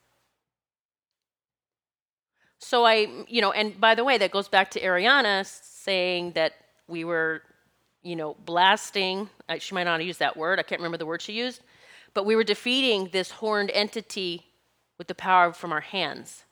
So 2.59 2.85
I, 2.85 3.07
you 3.29 3.39
know, 3.39 3.53
and 3.53 3.79
by 3.79 3.95
the 3.95 4.03
way, 4.03 4.17
that 4.17 4.31
goes 4.31 4.49
back 4.49 4.71
to 4.71 4.81
Ariana 4.81 5.45
saying 5.45 6.33
that 6.33 6.55
we 6.89 7.05
were, 7.05 7.41
you 8.03 8.17
know, 8.17 8.35
blasting. 8.43 9.29
She 9.59 9.73
might 9.73 9.85
not 9.85 10.01
have 10.01 10.07
used 10.07 10.19
that 10.19 10.35
word. 10.35 10.59
I 10.59 10.63
can't 10.63 10.81
remember 10.81 10.97
the 10.97 11.05
word 11.05 11.21
she 11.21 11.31
used. 11.31 11.61
But 12.15 12.25
we 12.25 12.35
were 12.35 12.43
defeating 12.43 13.09
this 13.11 13.29
horned 13.29 13.69
entity 13.71 14.47
with 14.97 15.07
the 15.07 15.13
power 15.13 15.53
from 15.53 15.71
our 15.71 15.81
hands. 15.81 16.45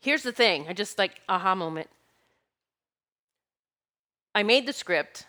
Here's 0.00 0.24
the 0.24 0.32
thing 0.32 0.66
I 0.68 0.74
just 0.74 0.98
like, 0.98 1.20
aha 1.28 1.54
moment. 1.54 1.88
I 4.34 4.42
made 4.42 4.66
the 4.66 4.72
script 4.72 5.26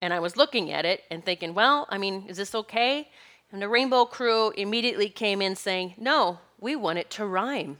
and 0.00 0.12
I 0.12 0.20
was 0.20 0.36
looking 0.36 0.70
at 0.70 0.84
it 0.84 1.04
and 1.10 1.24
thinking, 1.24 1.54
well, 1.54 1.86
I 1.88 1.96
mean, 1.96 2.26
is 2.28 2.36
this 2.36 2.54
okay? 2.54 3.08
And 3.50 3.62
the 3.62 3.68
Rainbow 3.68 4.04
Crew 4.04 4.50
immediately 4.50 5.08
came 5.08 5.40
in 5.40 5.56
saying, 5.56 5.94
no, 5.96 6.40
we 6.60 6.76
want 6.76 6.98
it 6.98 7.10
to 7.10 7.26
rhyme. 7.26 7.78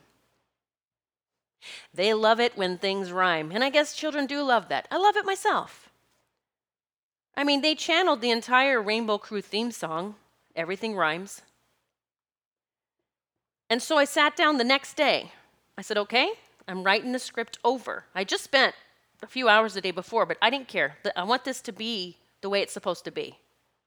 They 1.93 2.15
love 2.15 2.41
it 2.41 2.57
when 2.57 2.79
things 2.79 3.13
rhyme. 3.13 3.51
And 3.53 3.63
I 3.63 3.71
guess 3.71 3.95
children 3.95 4.27
do 4.27 4.43
love 4.43 4.69
that. 4.69 4.89
I 4.91 4.97
love 4.97 5.17
it 5.17 5.27
myself. 5.27 5.92
I 7.35 7.45
mean, 7.45 7.63
they 7.63 7.75
channeled 7.75 8.21
the 8.21 8.31
entire 8.31 8.81
Rainbow 8.81 9.19
Crew 9.19 9.41
theme 9.41 9.73
song, 9.73 10.17
Everything 10.55 10.95
Rhymes. 10.95 11.43
And 13.71 13.83
so 13.83 13.97
I 13.97 14.05
sat 14.05 14.37
down 14.37 14.59
the 14.59 14.65
next 14.65 14.97
day. 14.97 15.33
I 15.79 15.83
said, 15.83 15.97
okay, 15.97 16.33
I'm 16.69 16.85
writing 16.85 17.13
the 17.13 17.19
script 17.19 17.59
over. 17.65 18.05
I 18.15 18.25
just 18.25 18.45
spent 18.45 18.75
a 19.23 19.27
few 19.27 19.49
hours 19.49 19.75
the 19.75 19.81
day 19.81 19.93
before, 19.93 20.27
but 20.27 20.37
I 20.43 20.51
didn't 20.51 20.69
care. 20.69 20.99
I 21.17 21.25
want 21.25 21.45
this 21.45 21.61
to 21.63 21.73
be 21.73 22.19
the 22.43 22.51
way 22.51 22.61
it's 22.61 22.73
supposed 22.73 23.05
to 23.05 23.11
be. 23.11 23.39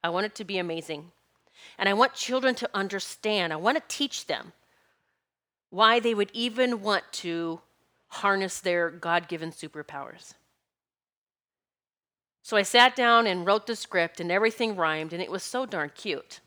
I 0.02 0.08
want 0.08 0.26
it 0.26 0.34
to 0.36 0.44
be 0.44 0.58
amazing. 0.58 1.12
And 1.78 1.88
I 1.88 1.94
want 1.94 2.14
children 2.14 2.54
to 2.56 2.70
understand, 2.74 3.52
I 3.52 3.56
want 3.56 3.76
to 3.76 3.82
teach 3.86 4.26
them 4.26 4.52
why 5.70 6.00
they 6.00 6.14
would 6.14 6.30
even 6.32 6.82
want 6.82 7.04
to 7.12 7.60
harness 8.08 8.60
their 8.60 8.90
God 8.90 9.28
given 9.28 9.50
superpowers. 9.50 10.34
So 12.46 12.56
I 12.56 12.62
sat 12.62 12.94
down 12.94 13.26
and 13.26 13.44
wrote 13.44 13.66
the 13.66 13.74
script, 13.74 14.20
and 14.20 14.30
everything 14.30 14.76
rhymed, 14.76 15.12
and 15.12 15.20
it 15.20 15.32
was 15.32 15.42
so 15.42 15.66
darn 15.66 15.90
cute. 15.96 16.38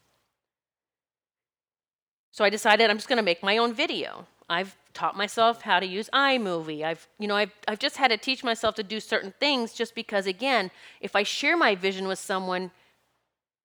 So 2.32 2.46
I 2.46 2.50
decided 2.50 2.90
I'm 2.90 2.96
just 2.96 3.10
going 3.10 3.18
to 3.18 3.22
make 3.22 3.44
my 3.44 3.58
own 3.58 3.74
video. 3.74 4.26
I've 4.50 4.78
taught 4.94 5.18
myself 5.18 5.64
how 5.64 5.78
to 5.82 5.86
use 5.86 6.10
iMovie. 6.14 6.86
I've, 6.86 7.06
you 7.20 7.28
know, 7.28 7.36
I've, 7.36 7.52
I've 7.68 7.80
just 7.80 7.98
had 7.98 8.12
to 8.12 8.18
teach 8.18 8.46
myself 8.46 8.76
to 8.76 8.84
do 8.84 9.02
certain 9.02 9.34
things 9.42 9.74
just 9.74 9.94
because, 9.94 10.26
again, 10.26 10.72
if 11.02 11.18
I 11.18 11.24
share 11.24 11.58
my 11.58 11.76
vision 11.76 12.08
with 12.08 12.18
someone, 12.18 12.72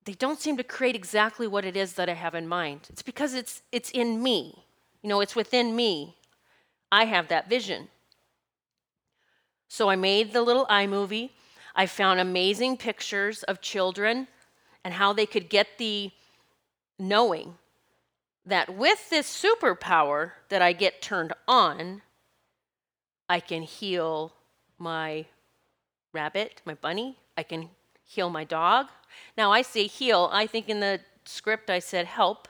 they 0.05 0.15
don't 0.15 0.41
seem 0.41 0.57
to 0.57 0.65
create 0.65 0.97
exactly 0.97 1.47
what 1.47 1.65
it 1.65 1.77
is 1.77 1.93
that 1.93 2.09
I 2.09 2.15
have 2.15 2.35
in 2.35 2.49
mind. 2.49 2.89
It's 2.91 3.03
because 3.03 3.35
it's, 3.35 3.63
it's 3.71 3.91
in 3.91 4.21
me. 4.21 4.65
You 5.03 5.09
know, 5.09 5.21
it's 5.21 5.37
within 5.37 5.77
me. 5.77 6.17
I 6.91 7.05
have 7.05 7.29
that 7.29 7.49
vision. 7.49 7.91
So 9.69 9.89
I 9.89 9.95
made 9.95 10.33
the 10.33 10.43
little 10.43 10.67
iMovie. 10.67 11.31
I 11.75 11.87
found 11.87 12.21
amazing 12.21 12.77
pictures 12.77 13.43
of 13.45 13.61
children 13.61 14.29
and 14.85 14.95
how 14.95 15.13
they 15.13 15.27
could 15.27 15.49
get 15.49 15.79
the 15.79 16.11
knowing 16.99 17.55
that 18.47 18.75
with 18.75 19.11
this 19.11 19.27
superpower 19.27 20.33
that 20.51 20.63
I 20.63 20.73
get 20.73 21.03
turned 21.03 21.33
on, 21.49 22.03
I 23.29 23.41
can 23.41 23.63
heal 23.63 24.33
my 24.79 25.25
rabbit, 26.13 26.61
my 26.65 26.75
bunny. 26.75 27.17
I 27.37 27.43
can 27.43 27.71
heal 28.05 28.31
my 28.31 28.45
dog. 28.45 28.89
Now, 29.37 29.51
I 29.51 29.63
say 29.63 29.87
heal. 29.87 30.29
I 30.33 30.47
think 30.47 30.69
in 30.69 30.81
the 30.81 31.01
script 31.25 31.71
I 31.71 31.79
said 31.79 32.07
help, 32.07 32.49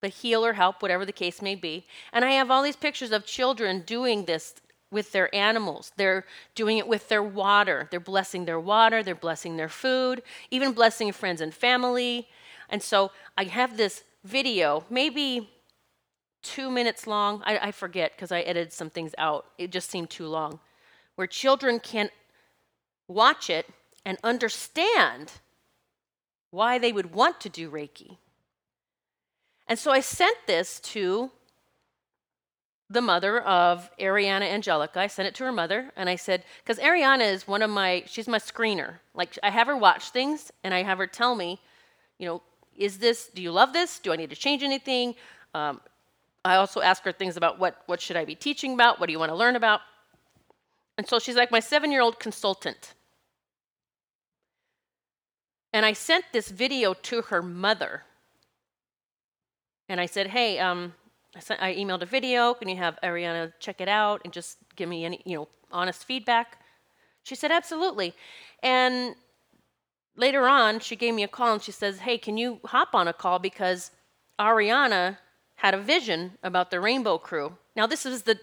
but 0.00 0.10
heal 0.10 0.44
or 0.44 0.54
help, 0.54 0.82
whatever 0.82 1.06
the 1.06 1.12
case 1.12 1.40
may 1.40 1.54
be. 1.54 1.86
And 2.12 2.24
I 2.24 2.32
have 2.32 2.50
all 2.50 2.62
these 2.62 2.76
pictures 2.76 3.12
of 3.12 3.24
children 3.24 3.82
doing 3.86 4.24
this 4.24 4.54
with 4.90 5.12
their 5.12 5.34
animals. 5.34 5.92
They're 5.96 6.24
doing 6.54 6.78
it 6.78 6.88
with 6.88 7.08
their 7.08 7.22
water. 7.22 7.88
They're 7.90 8.00
blessing 8.00 8.44
their 8.44 8.60
water, 8.60 9.02
they're 9.02 9.14
blessing 9.14 9.56
their 9.56 9.68
food, 9.68 10.22
even 10.50 10.72
blessing 10.72 11.12
friends 11.12 11.40
and 11.40 11.52
family. 11.52 12.28
And 12.68 12.82
so 12.82 13.10
I 13.36 13.44
have 13.44 13.76
this 13.76 14.04
video, 14.24 14.84
maybe 14.90 15.50
two 16.42 16.70
minutes 16.70 17.06
long. 17.06 17.42
I, 17.44 17.58
I 17.58 17.72
forget 17.72 18.12
because 18.16 18.32
I 18.32 18.40
edited 18.40 18.72
some 18.72 18.90
things 18.90 19.14
out. 19.18 19.46
It 19.58 19.70
just 19.70 19.90
seemed 19.90 20.10
too 20.10 20.26
long. 20.26 20.60
Where 21.16 21.26
children 21.26 21.80
can 21.80 22.10
watch 23.08 23.50
it 23.50 23.66
and 24.04 24.18
understand 24.22 25.32
why 26.50 26.78
they 26.78 26.92
would 26.92 27.14
want 27.14 27.40
to 27.40 27.48
do 27.48 27.70
Reiki. 27.70 28.16
And 29.66 29.78
so 29.78 29.90
I 29.90 30.00
sent 30.00 30.36
this 30.46 30.80
to 30.80 31.30
the 32.90 33.02
mother 33.02 33.40
of 33.40 33.90
Ariana 33.98 34.50
Angelica. 34.50 35.00
I 35.00 35.08
sent 35.08 35.28
it 35.28 35.34
to 35.36 35.44
her 35.44 35.52
mother, 35.52 35.90
and 35.96 36.08
I 36.08 36.16
said, 36.16 36.44
because 36.62 36.82
Ariana 36.82 37.30
is 37.30 37.46
one 37.46 37.62
of 37.62 37.70
my, 37.70 38.02
she's 38.06 38.26
my 38.28 38.38
screener. 38.38 38.94
Like, 39.14 39.38
I 39.42 39.50
have 39.50 39.66
her 39.66 39.76
watch 39.76 40.10
things, 40.10 40.50
and 40.64 40.72
I 40.72 40.82
have 40.82 40.98
her 40.98 41.06
tell 41.06 41.34
me, 41.34 41.60
you 42.18 42.26
know, 42.26 42.42
is 42.76 42.98
this, 42.98 43.28
do 43.28 43.42
you 43.42 43.52
love 43.52 43.72
this? 43.72 43.98
Do 43.98 44.12
I 44.12 44.16
need 44.16 44.30
to 44.30 44.36
change 44.36 44.62
anything? 44.62 45.14
Um, 45.54 45.80
I 46.44 46.56
also 46.56 46.80
ask 46.80 47.02
her 47.04 47.12
things 47.12 47.36
about 47.36 47.58
what, 47.58 47.82
what 47.86 48.00
should 48.00 48.16
I 48.16 48.24
be 48.24 48.34
teaching 48.34 48.72
about? 48.72 49.00
What 49.00 49.06
do 49.06 49.12
you 49.12 49.18
want 49.18 49.30
to 49.30 49.36
learn 49.36 49.56
about? 49.56 49.80
And 50.96 51.06
so 51.06 51.18
she's 51.18 51.36
like 51.36 51.50
my 51.50 51.60
seven 51.60 51.92
year 51.92 52.00
old 52.00 52.18
consultant. 52.18 52.94
And 55.72 55.84
I 55.84 55.92
sent 55.92 56.24
this 56.32 56.48
video 56.50 56.94
to 56.94 57.22
her 57.22 57.42
mother. 57.42 58.04
And 59.88 60.00
I 60.00 60.06
said, 60.06 60.28
hey, 60.28 60.58
um, 60.58 60.94
I, 61.38 61.40
sent, 61.40 61.62
I 61.62 61.74
emailed 61.74 62.02
a 62.02 62.06
video. 62.06 62.52
Can 62.52 62.68
you 62.68 62.76
have 62.76 62.98
Ariana 63.02 63.52
check 63.58 63.80
it 63.80 63.88
out 63.88 64.20
and 64.24 64.32
just 64.32 64.58
give 64.76 64.88
me 64.88 65.04
any, 65.04 65.22
you 65.24 65.36
know, 65.36 65.48
honest 65.72 66.04
feedback? 66.04 66.60
She 67.22 67.34
said, 67.34 67.50
absolutely. 67.50 68.12
And 68.62 69.14
later 70.16 70.46
on, 70.46 70.80
she 70.80 70.96
gave 70.96 71.14
me 71.14 71.22
a 71.22 71.28
call 71.28 71.54
and 71.54 71.62
she 71.62 71.72
says, 71.72 72.00
hey, 72.00 72.18
can 72.18 72.36
you 72.36 72.60
hop 72.66 72.94
on 72.94 73.08
a 73.08 73.12
call 73.12 73.38
because 73.38 73.92
Ariana 74.38 75.18
had 75.56 75.74
a 75.74 75.78
vision 75.78 76.32
about 76.42 76.70
the 76.70 76.80
Rainbow 76.80 77.18
Crew. 77.18 77.56
Now, 77.74 77.86
this 77.86 78.06
is 78.06 78.22
the, 78.22 78.38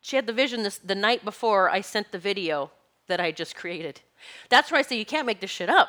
she 0.00 0.16
had 0.16 0.26
the 0.26 0.32
vision 0.32 0.64
this, 0.64 0.78
the 0.78 0.94
night 0.94 1.24
before 1.24 1.70
I 1.70 1.80
sent 1.80 2.10
the 2.10 2.18
video 2.18 2.72
that 3.06 3.20
I 3.20 3.30
just 3.30 3.54
created. 3.54 4.00
That's 4.48 4.70
where 4.70 4.80
I 4.80 4.82
say 4.82 4.98
you 4.98 5.06
can't 5.06 5.26
make 5.26 5.40
this 5.40 5.50
shit 5.50 5.70
up. 5.70 5.88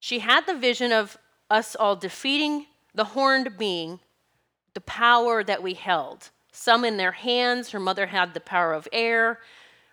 She 0.00 0.20
had 0.20 0.46
the 0.46 0.56
vision 0.56 0.90
of 0.90 1.18
us 1.50 1.76
all 1.76 1.96
defeating 1.96 2.66
the 2.94 3.04
horned 3.04 3.58
being, 3.58 4.00
the 4.74 4.80
power 4.80 5.42
that 5.44 5.62
we 5.62 5.74
held. 5.74 6.30
Some 6.52 6.84
in 6.84 6.96
their 6.96 7.12
hands, 7.12 7.70
her 7.70 7.80
mother 7.80 8.06
had 8.06 8.34
the 8.34 8.40
power 8.40 8.72
of 8.72 8.88
air, 8.92 9.40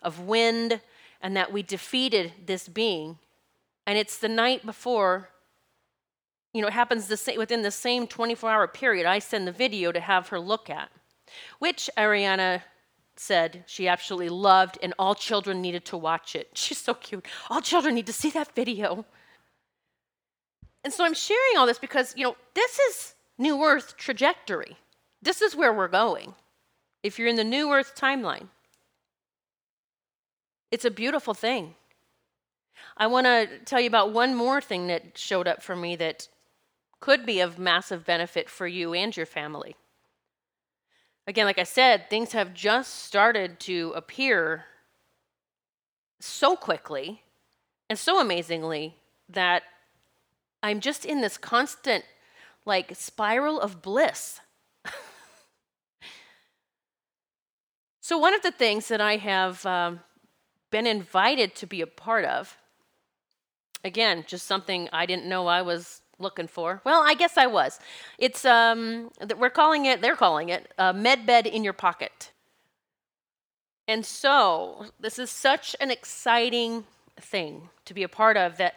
of 0.01 0.19
wind, 0.19 0.81
and 1.21 1.35
that 1.35 1.51
we 1.51 1.63
defeated 1.63 2.33
this 2.45 2.67
being. 2.67 3.17
And 3.85 3.97
it's 3.97 4.17
the 4.17 4.29
night 4.29 4.65
before 4.65 5.29
you 6.53 6.61
know, 6.61 6.67
it 6.67 6.73
happens 6.73 7.07
the 7.07 7.17
same, 7.17 7.37
within 7.37 7.61
the 7.61 7.71
same 7.71 8.07
24 8.07 8.49
hour 8.49 8.67
period. 8.67 9.05
I 9.05 9.19
send 9.19 9.47
the 9.47 9.51
video 9.51 9.91
to 9.91 9.99
have 9.99 10.29
her 10.29 10.39
look 10.39 10.69
at, 10.69 10.89
which 11.59 11.89
Ariana 11.97 12.63
said 13.15 13.63
she 13.67 13.87
absolutely 13.87 14.29
loved, 14.29 14.79
and 14.81 14.93
all 14.97 15.13
children 15.13 15.61
needed 15.61 15.85
to 15.85 15.97
watch 15.97 16.35
it. 16.35 16.49
She's 16.53 16.79
so 16.79 16.93
cute. 16.93 17.25
All 17.49 17.61
children 17.61 17.95
need 17.95 18.07
to 18.07 18.13
see 18.13 18.31
that 18.31 18.55
video. 18.55 19.05
And 20.83 20.93
so 20.93 21.03
I'm 21.03 21.13
sharing 21.13 21.57
all 21.57 21.65
this 21.65 21.77
because, 21.77 22.13
you 22.15 22.23
know, 22.23 22.35
this 22.55 22.79
is 22.79 23.13
New 23.39 23.63
Earth 23.63 23.97
trajectory. 23.97 24.77
This 25.21 25.41
is 25.41 25.55
where 25.55 25.73
we're 25.73 25.87
going. 25.87 26.35
If 27.01 27.17
you're 27.17 27.27
in 27.27 27.37
the 27.37 27.43
New 27.43 27.71
Earth 27.71 27.93
timeline, 27.95 28.49
it's 30.69 30.85
a 30.85 30.91
beautiful 30.91 31.33
thing. 31.33 31.73
I 32.97 33.07
want 33.07 33.25
to 33.25 33.47
tell 33.65 33.79
you 33.79 33.87
about 33.87 34.13
one 34.13 34.35
more 34.35 34.61
thing 34.61 34.87
that 34.87 35.17
showed 35.17 35.47
up 35.47 35.63
for 35.63 35.75
me 35.75 35.95
that 35.95 36.27
could 36.99 37.25
be 37.25 37.39
of 37.39 37.57
massive 37.57 38.05
benefit 38.05 38.49
for 38.49 38.67
you 38.67 38.93
and 38.93 39.15
your 39.15 39.25
family. 39.25 39.75
Again, 41.25 41.45
like 41.45 41.59
I 41.59 41.63
said, 41.63 42.09
things 42.09 42.33
have 42.33 42.53
just 42.53 43.05
started 43.05 43.59
to 43.61 43.93
appear 43.95 44.65
so 46.19 46.55
quickly 46.55 47.23
and 47.89 47.97
so 47.97 48.19
amazingly 48.19 48.95
that 49.29 49.63
I'm 50.61 50.79
just 50.81 51.05
in 51.05 51.21
this 51.21 51.37
constant, 51.37 52.03
like, 52.65 52.95
spiral 52.95 53.59
of 53.59 53.81
bliss. 53.81 54.39
so, 58.01 58.17
one 58.17 58.33
of 58.33 58.41
the 58.41 58.51
things 58.51 58.87
that 58.87 59.01
I 59.01 59.17
have 59.17 59.65
um, 59.65 60.01
been 60.71 60.87
invited 60.87 61.55
to 61.55 61.67
be 61.67 61.81
a 61.81 61.87
part 61.87 62.25
of, 62.25 62.57
again, 63.83 64.23
just 64.27 64.45
something 64.45 64.89
I 64.91 65.05
didn't 65.05 65.27
know 65.27 65.47
I 65.47 65.61
was 65.61 66.01
looking 66.19 66.47
for. 66.47 66.81
Well, 66.83 67.01
I 67.05 67.13
guess 67.13 67.37
I 67.37 67.47
was. 67.47 67.79
It's 68.17 68.45
um, 68.45 69.09
we're 69.37 69.49
calling 69.49 69.85
it. 69.85 70.01
They're 70.01 70.15
calling 70.15 70.49
it 70.49 70.71
a 70.77 70.93
med 70.93 71.25
bed 71.25 71.47
in 71.47 71.63
your 71.63 71.73
pocket. 71.73 72.31
And 73.87 74.05
so 74.05 74.85
this 74.99 75.17
is 75.17 75.31
such 75.31 75.75
an 75.79 75.89
exciting 75.89 76.83
thing 77.19 77.69
to 77.85 77.93
be 77.93 78.03
a 78.03 78.09
part 78.09 78.37
of 78.37 78.57
that 78.57 78.75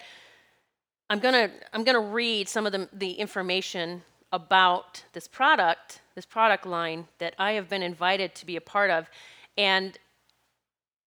I'm 1.12 1.18
gonna 1.18 1.50
I'm 1.74 1.84
gonna 1.84 2.00
read 2.00 2.48
some 2.48 2.64
of 2.64 2.72
the, 2.72 2.88
the 2.90 3.12
information 3.12 4.00
about 4.32 5.04
this 5.12 5.28
product, 5.28 6.00
this 6.14 6.24
product 6.24 6.64
line 6.64 7.06
that 7.18 7.34
I 7.38 7.52
have 7.52 7.68
been 7.68 7.82
invited 7.82 8.34
to 8.36 8.46
be 8.46 8.56
a 8.56 8.62
part 8.62 8.88
of, 8.88 9.10
and 9.58 9.98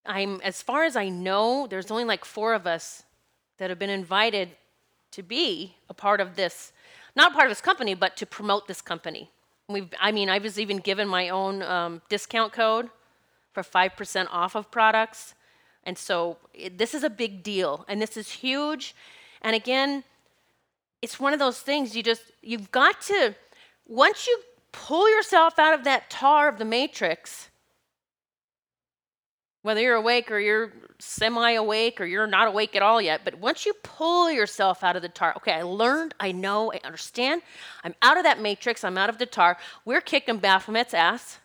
I'm 0.04 0.40
as 0.44 0.62
far 0.62 0.84
as 0.84 0.94
I 0.94 1.08
know, 1.08 1.66
there's 1.66 1.90
only 1.90 2.04
like 2.04 2.24
four 2.24 2.54
of 2.54 2.68
us 2.68 3.02
that 3.58 3.68
have 3.68 3.80
been 3.80 3.90
invited 3.90 4.50
to 5.10 5.24
be 5.24 5.74
a 5.88 5.94
part 5.94 6.20
of 6.20 6.36
this, 6.36 6.72
not 7.16 7.32
part 7.32 7.46
of 7.46 7.50
this 7.50 7.60
company, 7.60 7.94
but 7.94 8.16
to 8.18 8.26
promote 8.26 8.68
this 8.68 8.80
company. 8.80 9.32
We've, 9.68 9.92
I 10.00 10.12
mean, 10.12 10.28
I 10.28 10.38
was 10.38 10.60
even 10.60 10.76
given 10.76 11.08
my 11.08 11.30
own 11.30 11.62
um, 11.62 12.00
discount 12.08 12.52
code 12.52 12.90
for 13.52 13.64
5% 13.64 14.28
off 14.30 14.54
of 14.54 14.70
products. 14.70 15.34
And 15.82 15.98
so 15.98 16.36
it, 16.54 16.78
this 16.78 16.94
is 16.94 17.02
a 17.02 17.10
big 17.10 17.42
deal, 17.42 17.84
and 17.88 18.00
this 18.00 18.16
is 18.16 18.30
huge. 18.30 18.94
And 19.46 19.54
again, 19.54 20.02
it's 21.00 21.20
one 21.20 21.32
of 21.32 21.38
those 21.38 21.60
things 21.60 21.94
you 21.94 22.02
just, 22.02 22.22
you've 22.42 22.72
got 22.72 23.00
to, 23.02 23.32
once 23.86 24.26
you 24.26 24.36
pull 24.72 25.08
yourself 25.08 25.56
out 25.60 25.72
of 25.72 25.84
that 25.84 26.10
tar 26.10 26.48
of 26.48 26.58
the 26.58 26.64
matrix, 26.64 27.48
whether 29.62 29.80
you're 29.80 29.94
awake 29.94 30.32
or 30.32 30.40
you're 30.40 30.72
semi 30.98 31.52
awake 31.52 32.00
or 32.00 32.06
you're 32.06 32.26
not 32.26 32.48
awake 32.48 32.74
at 32.74 32.82
all 32.82 33.00
yet, 33.00 33.20
but 33.24 33.38
once 33.38 33.64
you 33.64 33.72
pull 33.84 34.32
yourself 34.32 34.82
out 34.82 34.96
of 34.96 35.02
the 35.02 35.08
tar, 35.08 35.32
okay, 35.36 35.52
I 35.52 35.62
learned, 35.62 36.12
I 36.18 36.32
know, 36.32 36.72
I 36.72 36.80
understand, 36.82 37.42
I'm 37.84 37.94
out 38.02 38.16
of 38.16 38.24
that 38.24 38.40
matrix, 38.40 38.82
I'm 38.82 38.98
out 38.98 39.10
of 39.10 39.18
the 39.18 39.26
tar, 39.26 39.58
we're 39.84 40.00
kicking 40.00 40.40
Baphomet's 40.40 40.92
ass. 40.92 41.38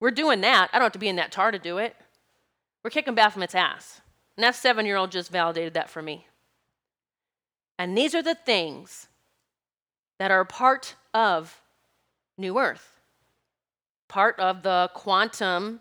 We're 0.00 0.12
doing 0.12 0.40
that. 0.40 0.70
I 0.72 0.78
don't 0.78 0.86
have 0.86 0.92
to 0.92 0.98
be 0.98 1.10
in 1.10 1.16
that 1.16 1.30
tar 1.30 1.50
to 1.50 1.58
do 1.58 1.76
it. 1.76 1.94
We're 2.82 2.90
kicking 2.90 3.14
Baphomet's 3.14 3.54
ass. 3.54 4.00
And 4.38 4.44
that 4.44 4.54
seven 4.54 4.86
year 4.86 4.96
old 4.96 5.12
just 5.12 5.30
validated 5.30 5.74
that 5.74 5.90
for 5.90 6.00
me. 6.00 6.26
And 7.78 7.96
these 7.96 8.14
are 8.14 8.22
the 8.22 8.34
things 8.34 9.08
that 10.18 10.30
are 10.30 10.44
part 10.44 10.94
of 11.12 11.60
New 12.38 12.58
Earth, 12.58 13.00
part 14.08 14.38
of 14.38 14.62
the 14.62 14.90
quantum 14.94 15.80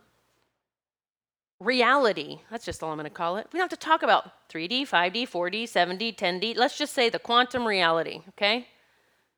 reality. 1.59 2.39
That's 2.49 2.65
just 2.65 2.81
all 2.81 2.91
I'm 2.91 2.97
going 2.97 3.05
to 3.05 3.11
call 3.11 3.37
it. 3.37 3.47
We 3.53 3.59
don't 3.59 3.69
have 3.69 3.79
to 3.79 3.85
talk 3.85 4.03
about 4.03 4.31
3D, 4.49 4.81
5D, 4.81 5.29
4D, 5.29 5.63
7D, 5.63 6.15
10D. 6.15 6.57
Let's 6.57 6.77
just 6.77 6.93
say 6.93 7.09
the 7.09 7.19
quantum 7.19 7.65
reality, 7.65 8.21
okay? 8.29 8.67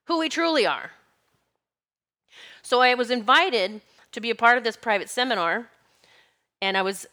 Who 0.06 0.20
we 0.20 0.30
truly 0.30 0.66
are. 0.66 0.92
So 2.62 2.82
I 2.82 2.94
was 2.96 3.12
invited 3.12 3.82
to 4.14 4.22
be 4.22 4.30
a 4.30 4.36
part 4.36 4.58
of 4.58 4.64
this 4.64 4.78
private 4.78 5.10
seminar, 5.10 5.68
and 6.62 6.78
I 6.78 6.82
was 6.82 7.06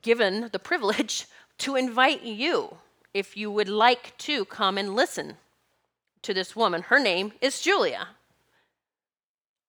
given 0.00 0.48
the 0.52 0.58
privilege 0.70 1.26
to 1.58 1.76
invite 1.76 2.22
you 2.22 2.78
if 3.14 3.36
you 3.36 3.50
would 3.50 3.68
like 3.68 4.18
to 4.18 4.44
come 4.44 4.76
and 4.76 4.94
listen 4.94 5.36
to 6.22 6.34
this 6.34 6.56
woman. 6.56 6.82
Her 6.82 6.98
name 6.98 7.32
is 7.40 7.60
Julia. 7.60 8.08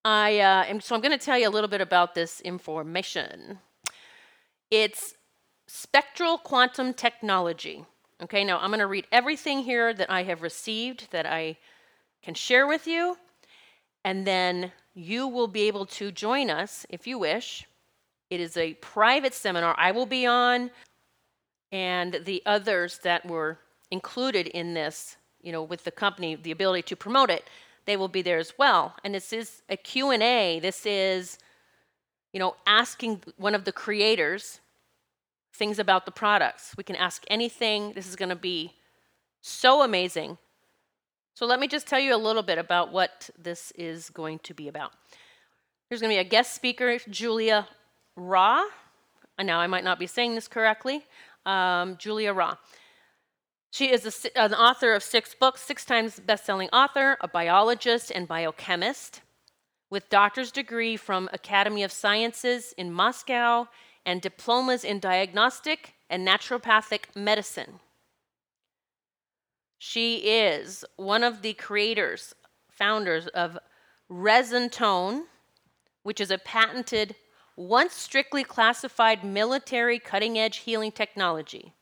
I 0.04 0.40
uh, 0.40 0.64
am, 0.66 0.82
so 0.82 0.96
I'm 0.96 1.02
going 1.02 1.18
to 1.18 1.24
tell 1.24 1.38
you 1.38 1.48
a 1.48 1.50
little 1.50 1.70
bit 1.70 1.82
about 1.82 2.16
this 2.16 2.42
information. 2.42 3.60
It's 4.70 5.16
spectral 5.68 6.38
quantum 6.38 6.94
technology. 6.94 7.86
Okay, 8.22 8.44
now 8.44 8.60
I'm 8.60 8.70
going 8.70 8.80
to 8.80 8.88
read 8.88 9.08
everything 9.12 9.60
here 9.60 9.94
that 9.94 10.10
I 10.10 10.24
have 10.24 10.42
received 10.42 11.12
that 11.12 11.26
I 11.26 11.58
can 12.24 12.34
share 12.34 12.66
with 12.66 12.88
you, 12.88 13.18
and 14.04 14.26
then 14.26 14.72
you 14.94 15.28
will 15.28 15.48
be 15.48 15.68
able 15.68 15.86
to 15.86 16.12
join 16.12 16.50
us 16.50 16.86
if 16.90 17.06
you 17.06 17.20
wish. 17.20 17.66
It 18.30 18.40
is 18.40 18.58
a 18.58 18.74
private 18.76 19.34
seminar 19.34 19.76
I 19.78 19.92
will 19.92 20.06
be 20.06 20.26
on, 20.26 20.72
and 21.76 22.22
the 22.24 22.42
others 22.46 23.00
that 23.04 23.26
were 23.26 23.58
included 23.92 24.48
in 24.48 24.74
this, 24.74 25.18
you 25.42 25.52
know, 25.52 25.64
with 25.64 25.84
the 25.84 25.92
company, 25.92 26.36
the 26.36 26.52
ability 26.52 26.84
to 26.84 26.96
promote 26.96 27.30
it, 27.30 27.44
they 27.86 27.98
will 27.98 28.08
be 28.08 28.22
there 28.22 28.40
as 28.40 28.54
well. 28.58 28.96
And 29.04 29.14
this 29.14 29.34
is 29.34 29.62
a 29.70 29.76
Q&A. 29.76 30.60
This 30.62 30.86
is 30.86 31.38
you 32.36 32.40
know, 32.40 32.56
asking 32.68 33.24
one 33.38 33.56
of 33.56 33.64
the 33.64 33.72
creators 33.72 34.60
things 35.54 35.80
about 35.80 36.06
the 36.06 36.12
products. 36.12 36.74
We 36.78 36.84
can 36.84 36.98
ask 36.98 37.24
anything. 37.30 37.94
This 37.94 38.10
is 38.10 38.18
going 38.18 38.28
to 38.28 38.36
be 38.36 38.74
so 39.40 39.84
amazing. 39.84 40.38
So 41.34 41.46
let 41.46 41.62
me 41.62 41.68
just 41.70 41.88
tell 41.88 42.00
you 42.00 42.14
a 42.14 42.18
little 42.28 42.44
bit 42.44 42.58
about 42.58 42.92
what 42.92 43.30
this 43.42 43.72
is 43.72 44.10
going 44.10 44.40
to 44.40 44.54
be 44.54 44.68
about. 44.68 44.92
There's 45.88 46.02
going 46.02 46.12
to 46.12 46.22
be 46.22 46.28
a 46.28 46.30
guest 46.30 46.54
speaker, 46.54 46.98
Julia 47.10 47.70
Ra. 48.18 48.66
Now, 49.42 49.60
I 49.60 49.68
might 49.68 49.86
not 49.86 49.98
be 49.98 50.08
saying 50.08 50.36
this 50.36 50.50
correctly. 50.50 51.06
Um, 51.46 51.98
Julia 51.98 52.34
Ra. 52.34 52.56
She 53.72 53.92
is 53.92 54.26
a, 54.26 54.40
an 54.40 54.54
author 54.54 54.94
of 54.94 55.04
six 55.04 55.36
books, 55.36 55.62
six 55.62 55.84
times 55.86 56.20
best-selling 56.20 56.70
author, 56.72 57.18
a 57.22 57.28
biologist 57.28 58.10
and 58.10 58.28
biochemist 58.28 59.22
with 59.90 60.10
doctor's 60.10 60.52
degree 60.52 60.98
from 60.98 61.30
Academy 61.32 61.84
of 61.84 61.92
Sciences 61.92 62.74
in 62.78 62.92
Moscow 62.92 63.68
and 64.06 64.22
diplomas 64.22 64.84
in 64.84 65.00
diagnostic 65.00 65.94
and 66.10 66.28
naturopathic 66.28 67.16
medicine. 67.16 67.80
She 69.78 70.18
is 70.18 70.86
one 70.96 71.24
of 71.24 71.42
the 71.42 71.54
creators, 71.54 72.34
founders 72.70 73.28
of 73.28 73.58
Resin 74.10 74.70
Tone, 74.70 75.26
which 76.04 76.22
is 76.22 76.32
a 76.32 76.38
patented, 76.38 77.16
once 77.56 77.94
strictly 77.94 78.44
classified 78.44 79.24
military 79.24 80.00
cutting 80.00 80.38
edge 80.38 80.58
healing 80.58 80.92
technology. 80.92 81.74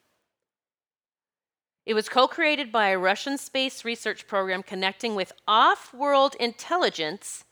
It 1.85 1.93
was 1.93 2.07
co 2.07 2.27
created 2.27 2.71
by 2.71 2.89
a 2.89 2.97
Russian 2.97 3.37
space 3.37 3.83
research 3.83 4.27
program 4.27 4.63
connecting 4.63 5.15
with 5.15 5.33
off 5.47 5.93
world 5.93 6.35
intelligence, 6.39 7.43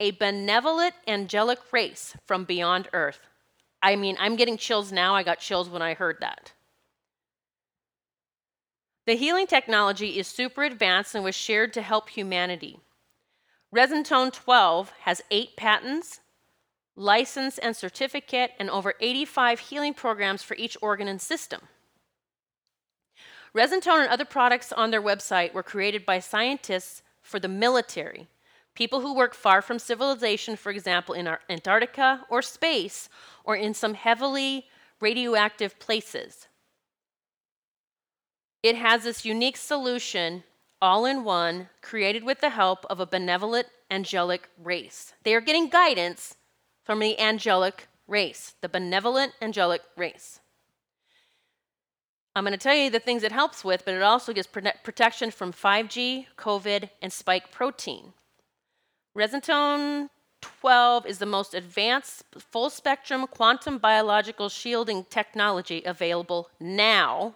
a 0.00 0.12
benevolent 0.12 0.94
angelic 1.06 1.58
race 1.72 2.16
from 2.26 2.44
beyond 2.44 2.88
Earth. 2.92 3.20
I 3.82 3.96
mean, 3.96 4.16
I'm 4.18 4.36
getting 4.36 4.56
chills 4.56 4.90
now. 4.90 5.14
I 5.14 5.22
got 5.22 5.40
chills 5.40 5.68
when 5.68 5.82
I 5.82 5.92
heard 5.92 6.16
that. 6.20 6.52
The 9.06 9.16
healing 9.16 9.46
technology 9.46 10.18
is 10.18 10.26
super 10.26 10.62
advanced 10.64 11.14
and 11.14 11.22
was 11.22 11.34
shared 11.34 11.74
to 11.74 11.82
help 11.82 12.08
humanity. 12.08 12.80
Resintone 13.74 14.32
12 14.32 14.92
has 15.00 15.20
eight 15.30 15.56
patents, 15.56 16.20
license 16.96 17.58
and 17.58 17.76
certificate, 17.76 18.52
and 18.58 18.70
over 18.70 18.94
85 19.00 19.58
healing 19.58 19.94
programs 19.94 20.42
for 20.42 20.54
each 20.56 20.76
organ 20.80 21.08
and 21.08 21.20
system. 21.20 21.60
Resintone 23.54 24.00
and 24.00 24.08
other 24.08 24.24
products 24.24 24.72
on 24.72 24.90
their 24.90 25.02
website 25.02 25.54
were 25.54 25.62
created 25.62 26.04
by 26.04 26.18
scientists 26.18 27.02
for 27.22 27.38
the 27.38 27.48
military, 27.48 28.28
people 28.74 29.00
who 29.00 29.14
work 29.14 29.34
far 29.34 29.62
from 29.62 29.78
civilization, 29.78 30.56
for 30.56 30.70
example, 30.70 31.14
in 31.14 31.28
Antarctica 31.48 32.24
or 32.28 32.42
space, 32.42 33.08
or 33.44 33.56
in 33.56 33.72
some 33.72 33.94
heavily 33.94 34.66
radioactive 35.00 35.78
places. 35.78 36.48
It 38.62 38.76
has 38.76 39.04
this 39.04 39.24
unique 39.24 39.56
solution, 39.56 40.42
all 40.80 41.04
in 41.04 41.22
one, 41.22 41.68
created 41.82 42.24
with 42.24 42.40
the 42.40 42.50
help 42.50 42.84
of 42.86 42.98
a 42.98 43.06
benevolent 43.06 43.66
angelic 43.90 44.48
race. 44.62 45.12
They 45.22 45.34
are 45.34 45.40
getting 45.40 45.68
guidance 45.68 46.34
from 46.84 47.00
the 47.00 47.18
angelic 47.18 47.88
race, 48.06 48.54
the 48.60 48.68
benevolent 48.68 49.32
angelic 49.40 49.82
race. 49.96 50.40
I'm 52.36 52.44
going 52.44 52.52
to 52.52 52.58
tell 52.58 52.74
you 52.74 52.90
the 52.90 52.98
things 52.98 53.22
it 53.22 53.32
helps 53.32 53.64
with, 53.64 53.84
but 53.84 53.94
it 53.94 54.02
also 54.02 54.32
gives 54.32 54.48
protection 54.48 55.30
from 55.30 55.52
5G, 55.52 56.26
COVID, 56.36 56.90
and 57.00 57.12
spike 57.12 57.50
protein. 57.50 58.12
Resintone 59.16 60.10
12 60.40 61.06
is 61.06 61.18
the 61.18 61.26
most 61.26 61.54
advanced 61.54 62.24
full 62.36 62.68
spectrum 62.68 63.26
quantum 63.28 63.78
biological 63.78 64.48
shielding 64.48 65.04
technology 65.04 65.82
available 65.86 66.50
now 66.60 67.34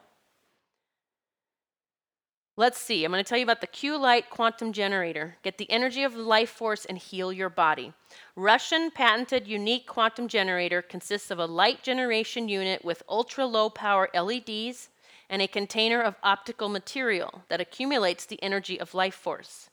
Let's 2.58 2.80
see. 2.80 3.04
I'm 3.04 3.12
going 3.12 3.22
to 3.22 3.28
tell 3.28 3.38
you 3.38 3.44
about 3.44 3.60
the 3.60 3.68
Q 3.68 3.96
Light 3.96 4.30
quantum 4.30 4.72
generator. 4.72 5.36
Get 5.44 5.58
the 5.58 5.70
energy 5.70 6.02
of 6.02 6.16
life 6.16 6.50
force 6.50 6.84
and 6.84 6.98
heal 6.98 7.32
your 7.32 7.48
body. 7.48 7.92
Russian 8.34 8.90
patented 8.90 9.46
unique 9.46 9.86
quantum 9.86 10.26
generator 10.26 10.82
consists 10.82 11.30
of 11.30 11.38
a 11.38 11.46
light 11.46 11.84
generation 11.84 12.48
unit 12.48 12.84
with 12.84 13.04
ultra 13.08 13.46
low 13.46 13.70
power 13.70 14.10
LEDs 14.12 14.88
and 15.30 15.40
a 15.40 15.46
container 15.46 16.02
of 16.02 16.16
optical 16.24 16.68
material 16.68 17.44
that 17.48 17.60
accumulates 17.60 18.26
the 18.26 18.42
energy 18.42 18.80
of 18.80 18.92
life 18.92 19.14
force. 19.14 19.70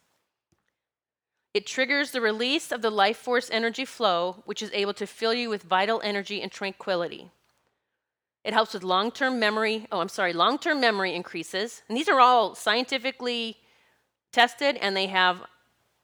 It 1.55 1.65
triggers 1.65 2.11
the 2.11 2.21
release 2.21 2.71
of 2.71 2.83
the 2.83 2.91
life 2.91 3.17
force 3.17 3.49
energy 3.49 3.85
flow, 3.85 4.43
which 4.45 4.61
is 4.61 4.69
able 4.73 4.93
to 4.93 5.07
fill 5.07 5.33
you 5.33 5.49
with 5.49 5.63
vital 5.63 6.01
energy 6.03 6.39
and 6.39 6.51
tranquility. 6.51 7.31
It 8.45 8.53
helps 8.53 8.75
with 8.75 8.83
long 8.83 9.09
term 9.09 9.39
memory. 9.39 9.87
Oh, 9.91 9.99
I'm 9.99 10.07
sorry, 10.07 10.31
long 10.31 10.59
term 10.59 10.79
memory 10.79 11.15
increases. 11.15 11.81
And 11.89 11.97
these 11.97 12.07
are 12.07 12.19
all 12.19 12.53
scientifically 12.53 13.57
tested, 14.31 14.77
and 14.77 14.95
they 14.95 15.07
have 15.07 15.41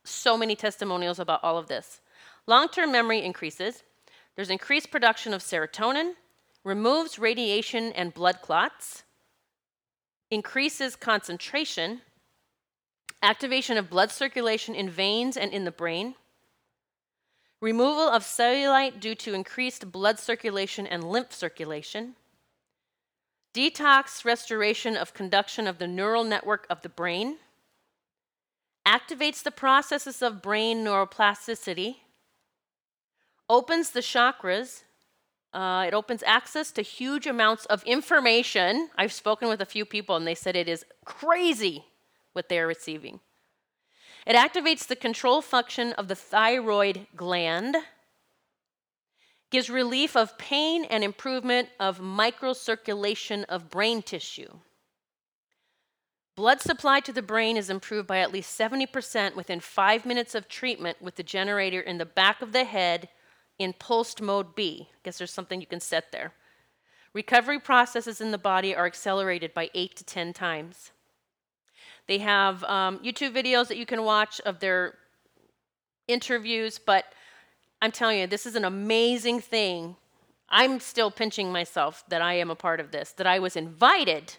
so 0.03 0.35
many 0.35 0.55
testimonials 0.55 1.19
about 1.19 1.43
all 1.43 1.59
of 1.59 1.67
this. 1.67 2.01
Long 2.47 2.67
term 2.67 2.91
memory 2.91 3.23
increases. 3.23 3.83
There's 4.35 4.49
increased 4.49 4.89
production 4.89 5.35
of 5.35 5.43
serotonin, 5.43 6.13
removes 6.63 7.19
radiation 7.19 7.93
and 7.93 8.11
blood 8.11 8.41
clots, 8.41 9.03
increases 10.31 10.95
concentration, 10.95 12.01
activation 13.21 13.77
of 13.77 13.87
blood 13.87 14.09
circulation 14.09 14.73
in 14.73 14.89
veins 14.89 15.37
and 15.37 15.53
in 15.53 15.63
the 15.63 15.71
brain, 15.71 16.15
removal 17.59 18.09
of 18.09 18.23
cellulite 18.23 18.99
due 18.99 19.13
to 19.13 19.35
increased 19.35 19.91
blood 19.91 20.17
circulation 20.17 20.87
and 20.87 21.03
lymph 21.03 21.33
circulation, 21.33 22.15
detox 23.53 24.23
restoration 24.23 24.95
of 24.95 25.13
conduction 25.13 25.67
of 25.67 25.77
the 25.77 25.87
neural 25.87 26.23
network 26.23 26.65
of 26.69 26.81
the 26.81 26.89
brain, 26.89 27.37
activates 28.85 29.43
the 29.43 29.51
processes 29.51 30.21
of 30.21 30.41
brain 30.41 30.83
neuroplasticity, 30.83 31.97
opens 33.49 33.91
the 33.91 33.99
chakras, 33.99 34.83
uh, 35.53 35.83
it 35.87 35.93
opens 35.93 36.23
access 36.25 36.71
to 36.71 36.81
huge 36.81 37.27
amounts 37.27 37.65
of 37.65 37.83
information. 37.83 38.89
I've 38.97 39.11
spoken 39.11 39.49
with 39.49 39.61
a 39.61 39.65
few 39.65 39.85
people 39.85 40.15
and 40.15 40.25
they 40.25 40.35
said 40.35 40.55
it 40.55 40.69
is 40.69 40.85
crazy 41.03 41.83
what 42.31 42.47
they 42.47 42.57
are 42.57 42.67
receiving. 42.67 43.19
It 44.25 44.35
activates 44.35 44.87
the 44.87 44.95
control 44.95 45.41
function 45.41 45.93
of 45.93 46.07
the 46.07 46.15
thyroid 46.15 47.07
gland 47.15 47.75
gives 49.51 49.69
relief 49.69 50.15
of 50.15 50.37
pain 50.37 50.85
and 50.85 51.03
improvement 51.03 51.69
of 51.79 51.99
microcirculation 51.99 53.43
of 53.45 53.69
brain 53.69 54.01
tissue. 54.01 54.59
Blood 56.35 56.61
supply 56.61 57.01
to 57.01 57.11
the 57.11 57.21
brain 57.21 57.57
is 57.57 57.69
improved 57.69 58.07
by 58.07 58.19
at 58.19 58.31
least 58.31 58.57
70% 58.57 59.35
within 59.35 59.59
five 59.59 60.05
minutes 60.05 60.33
of 60.33 60.47
treatment 60.47 61.01
with 61.01 61.15
the 61.15 61.23
generator 61.23 61.81
in 61.81 61.97
the 61.97 62.05
back 62.05 62.41
of 62.41 62.53
the 62.53 62.63
head 62.63 63.09
in 63.59 63.73
pulsed 63.73 64.21
mode 64.21 64.55
B. 64.55 64.87
I 64.91 64.97
guess 65.03 65.17
there's 65.17 65.33
something 65.33 65.59
you 65.59 65.67
can 65.67 65.81
set 65.81 66.13
there. 66.13 66.33
Recovery 67.13 67.59
processes 67.59 68.21
in 68.21 68.31
the 68.31 68.37
body 68.37 68.73
are 68.73 68.85
accelerated 68.85 69.53
by 69.53 69.69
8 69.75 69.95
to 69.97 70.03
10 70.05 70.31
times. 70.31 70.91
They 72.07 72.19
have 72.19 72.63
um, 72.63 72.99
YouTube 72.99 73.35
videos 73.35 73.67
that 73.67 73.77
you 73.77 73.85
can 73.85 74.03
watch 74.03 74.39
of 74.41 74.59
their 74.59 74.95
interviews, 76.07 76.79
but 76.79 77.05
I'm 77.81 77.91
telling 77.91 78.19
you, 78.19 78.27
this 78.27 78.45
is 78.45 78.55
an 78.55 78.65
amazing 78.65 79.41
thing. 79.41 79.95
I'm 80.47 80.79
still 80.79 81.09
pinching 81.09 81.51
myself 81.51 82.03
that 82.09 82.21
I 82.21 82.33
am 82.35 82.51
a 82.51 82.55
part 82.55 82.79
of 82.79 82.91
this, 82.91 83.11
that 83.13 83.25
I 83.25 83.39
was 83.39 83.55
invited 83.55 84.35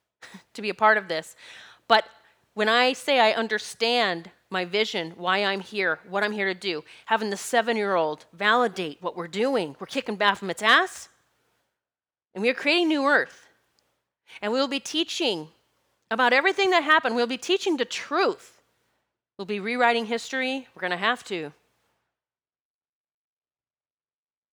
to 0.54 0.62
be 0.62 0.68
a 0.68 0.74
part 0.74 0.98
of 0.98 1.08
this. 1.08 1.36
But 1.88 2.04
when 2.54 2.68
I 2.68 2.92
say 2.92 3.18
I 3.18 3.32
understand 3.32 4.30
my 4.50 4.64
vision, 4.64 5.14
why 5.16 5.44
I'm 5.44 5.60
here, 5.60 6.00
what 6.08 6.22
I'm 6.22 6.32
here 6.32 6.52
to 6.52 6.58
do, 6.58 6.84
having 7.06 7.30
the 7.30 7.36
seven 7.36 7.76
year 7.76 7.94
old 7.94 8.26
validate 8.34 8.98
what 9.00 9.16
we're 9.16 9.28
doing, 9.28 9.74
we're 9.78 9.86
kicking 9.86 10.18
Baphomet's 10.18 10.62
ass, 10.62 11.08
and 12.34 12.42
we 12.42 12.50
are 12.50 12.54
creating 12.54 12.88
New 12.88 13.06
Earth. 13.06 13.48
And 14.40 14.52
we 14.52 14.58
will 14.58 14.68
be 14.68 14.80
teaching 14.80 15.48
about 16.10 16.32
everything 16.32 16.70
that 16.70 16.82
happened. 16.82 17.14
We'll 17.16 17.26
be 17.26 17.38
teaching 17.38 17.76
the 17.76 17.84
truth. 17.84 18.62
We'll 19.36 19.46
be 19.46 19.60
rewriting 19.60 20.06
history. 20.06 20.68
We're 20.74 20.80
going 20.80 20.92
to 20.92 20.96
have 20.96 21.24
to. 21.24 21.52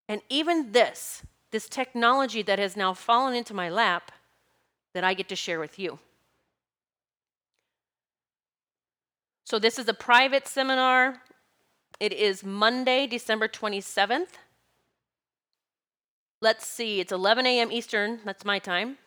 And 0.10 0.24
even 0.28 0.72
this, 0.72 1.22
this 1.52 1.69
technology 1.69 2.41
that 2.41 2.58
has 2.58 2.76
now 2.76 2.95
fallen 2.95 3.36
into 3.36 3.54
my 3.54 3.69
lap, 3.69 4.12
that 4.95 5.04
I 5.04 5.13
get 5.13 5.30
to 5.30 5.36
share 5.36 5.60
with 5.60 5.78
you. 5.78 6.00
So, 9.45 9.60
this 9.60 9.78
is 9.78 9.88
a 9.88 9.93
private 9.93 10.48
seminar. 10.48 11.22
It 12.00 12.12
is 12.12 12.43
Monday, 12.43 13.06
December 13.06 13.48
27th. 13.48 14.30
Let's 16.41 16.66
see, 16.66 16.99
it's 16.99 17.12
11 17.12 17.45
a.m. 17.45 17.72
Eastern, 17.72 18.20
that's 18.26 18.45
my 18.45 18.57
time. 18.57 18.97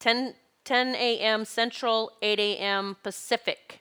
10, 0.00 0.34
10 0.64 0.94
a.m. 0.96 1.44
Central, 1.44 2.10
8 2.22 2.40
a.m. 2.40 2.96
Pacific. 3.04 3.80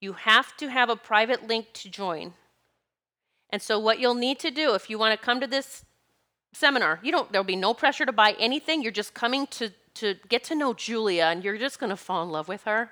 You 0.00 0.14
have 0.14 0.54
to 0.58 0.68
have 0.68 0.90
a 0.90 0.96
private 0.96 1.46
link 1.46 1.72
to 1.74 1.88
join. 1.88 2.34
And 3.50 3.62
so, 3.62 3.78
what 3.78 3.98
you'll 3.98 4.14
need 4.14 4.38
to 4.40 4.50
do 4.50 4.74
if 4.74 4.90
you 4.90 4.98
want 4.98 5.18
to 5.18 5.24
come 5.24 5.40
to 5.40 5.46
this 5.46 5.84
seminar, 6.52 7.00
you 7.02 7.12
don't, 7.12 7.30
there'll 7.30 7.44
be 7.44 7.56
no 7.56 7.74
pressure 7.74 8.06
to 8.06 8.12
buy 8.12 8.34
anything. 8.38 8.82
You're 8.82 8.92
just 8.92 9.14
coming 9.14 9.46
to, 9.48 9.70
to 9.94 10.16
get 10.28 10.44
to 10.44 10.54
know 10.54 10.74
Julia 10.74 11.24
and 11.24 11.44
you're 11.44 11.58
just 11.58 11.78
going 11.78 11.90
to 11.90 11.96
fall 11.96 12.22
in 12.22 12.30
love 12.30 12.48
with 12.48 12.64
her. 12.64 12.90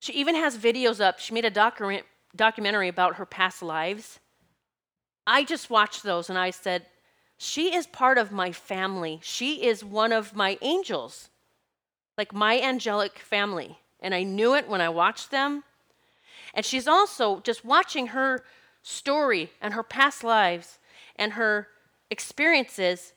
She 0.00 0.12
even 0.12 0.34
has 0.34 0.56
videos 0.56 1.00
up. 1.00 1.18
She 1.18 1.34
made 1.34 1.44
a 1.44 1.50
document, 1.50 2.04
documentary 2.36 2.88
about 2.88 3.16
her 3.16 3.26
past 3.26 3.62
lives. 3.62 4.20
I 5.26 5.44
just 5.44 5.70
watched 5.70 6.02
those 6.02 6.28
and 6.28 6.38
I 6.38 6.50
said, 6.50 6.86
She 7.38 7.74
is 7.74 7.86
part 7.86 8.18
of 8.18 8.30
my 8.30 8.52
family. 8.52 9.20
She 9.22 9.64
is 9.64 9.84
one 9.84 10.12
of 10.12 10.36
my 10.36 10.58
angels, 10.60 11.30
like 12.18 12.34
my 12.34 12.60
angelic 12.60 13.18
family. 13.18 13.78
And 14.00 14.14
I 14.14 14.22
knew 14.22 14.54
it 14.54 14.68
when 14.68 14.82
I 14.82 14.90
watched 14.90 15.30
them. 15.30 15.64
And 16.52 16.64
she's 16.64 16.86
also 16.86 17.40
just 17.40 17.64
watching 17.64 18.08
her 18.08 18.44
story 18.84 19.50
and 19.60 19.74
her 19.74 19.82
past 19.82 20.22
lives 20.22 20.78
and 21.16 21.32
her 21.32 21.68
experiences. 22.10 23.14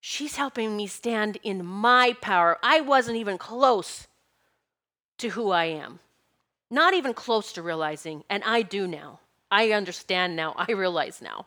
She's 0.00 0.36
helping 0.36 0.76
me 0.76 0.86
stand 0.86 1.36
in 1.42 1.66
my 1.66 2.14
power. 2.20 2.56
I 2.62 2.80
wasn't 2.80 3.18
even 3.18 3.36
close 3.36 4.06
to 5.18 5.30
who 5.30 5.50
I 5.50 5.64
am, 5.64 5.98
not 6.70 6.94
even 6.94 7.12
close 7.12 7.52
to 7.54 7.62
realizing, 7.62 8.22
and 8.30 8.42
I 8.44 8.62
do 8.62 8.86
now. 8.86 9.18
I 9.50 9.72
understand 9.72 10.36
now. 10.36 10.54
I 10.56 10.72
realize 10.72 11.20
now. 11.20 11.46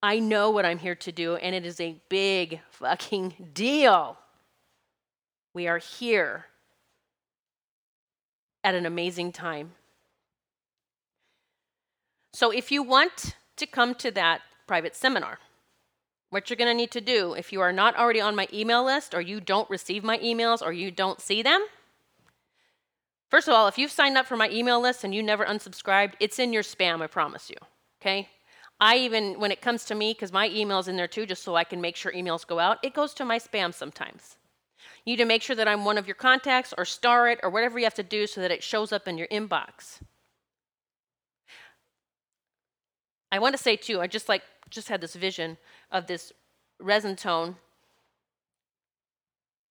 I 0.00 0.20
know 0.20 0.50
what 0.50 0.64
I'm 0.64 0.78
here 0.78 0.94
to 0.94 1.12
do, 1.12 1.36
and 1.36 1.54
it 1.54 1.66
is 1.66 1.80
a 1.80 1.96
big 2.08 2.60
fucking 2.70 3.50
deal. 3.52 4.16
We 5.54 5.66
are 5.66 5.78
here 5.78 6.46
at 8.62 8.74
an 8.74 8.86
amazing 8.86 9.32
time. 9.32 9.72
So, 12.32 12.50
if 12.50 12.72
you 12.72 12.82
want 12.82 13.36
to 13.56 13.66
come 13.66 13.94
to 13.96 14.10
that 14.12 14.40
private 14.66 14.96
seminar, 14.96 15.38
what 16.30 16.48
you're 16.48 16.56
going 16.56 16.70
to 16.70 16.74
need 16.74 16.90
to 16.92 17.00
do, 17.02 17.34
if 17.34 17.52
you 17.52 17.60
are 17.60 17.72
not 17.72 17.94
already 17.94 18.20
on 18.20 18.34
my 18.34 18.48
email 18.52 18.82
list, 18.82 19.12
or 19.12 19.20
you 19.20 19.38
don't 19.38 19.68
receive 19.68 20.02
my 20.02 20.18
emails, 20.18 20.62
or 20.62 20.72
you 20.72 20.90
don't 20.90 21.20
see 21.20 21.42
them, 21.42 21.66
first 23.28 23.48
of 23.48 23.54
all, 23.54 23.68
if 23.68 23.76
you've 23.76 23.90
signed 23.90 24.16
up 24.16 24.24
for 24.24 24.36
my 24.38 24.48
email 24.48 24.80
list 24.80 25.04
and 25.04 25.14
you 25.14 25.22
never 25.22 25.44
unsubscribed, 25.44 26.14
it's 26.20 26.38
in 26.38 26.54
your 26.54 26.62
spam, 26.62 27.02
I 27.02 27.06
promise 27.06 27.50
you. 27.50 27.56
Okay? 28.00 28.30
I 28.80 28.96
even, 28.96 29.38
when 29.38 29.52
it 29.52 29.60
comes 29.60 29.84
to 29.84 29.94
me, 29.94 30.14
because 30.14 30.32
my 30.32 30.48
email's 30.48 30.88
in 30.88 30.96
there 30.96 31.06
too, 31.06 31.26
just 31.26 31.42
so 31.42 31.54
I 31.54 31.64
can 31.64 31.82
make 31.82 31.96
sure 31.96 32.12
emails 32.12 32.46
go 32.46 32.58
out, 32.58 32.78
it 32.82 32.94
goes 32.94 33.12
to 33.14 33.26
my 33.26 33.38
spam 33.38 33.74
sometimes. 33.74 34.38
You 35.04 35.12
need 35.12 35.22
to 35.22 35.24
make 35.26 35.42
sure 35.42 35.54
that 35.54 35.68
I'm 35.68 35.84
one 35.84 35.98
of 35.98 36.06
your 36.06 36.16
contacts 36.16 36.72
or 36.78 36.86
star 36.86 37.28
it 37.28 37.40
or 37.42 37.50
whatever 37.50 37.78
you 37.78 37.84
have 37.84 37.94
to 37.94 38.02
do 38.02 38.26
so 38.26 38.40
that 38.40 38.50
it 38.50 38.62
shows 38.62 38.90
up 38.90 39.06
in 39.06 39.18
your 39.18 39.28
inbox. 39.28 40.00
I 43.32 43.38
want 43.38 43.56
to 43.56 43.62
say 43.62 43.76
too, 43.76 44.00
I 44.00 44.06
just 44.06 44.28
like 44.28 44.42
just 44.68 44.88
had 44.88 45.00
this 45.00 45.14
vision 45.14 45.56
of 45.90 46.06
this 46.06 46.32
Resintone. 46.80 47.56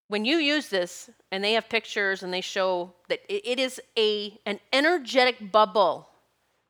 When 0.07 0.25
you 0.25 0.37
use 0.37 0.67
this, 0.67 1.09
and 1.31 1.43
they 1.43 1.53
have 1.53 1.69
pictures 1.69 2.23
and 2.23 2.33
they 2.33 2.41
show 2.41 2.93
that 3.07 3.19
it, 3.29 3.59
is 3.59 3.79
a 3.97 4.37
an 4.45 4.59
energetic 4.73 5.51
bubble 5.51 6.09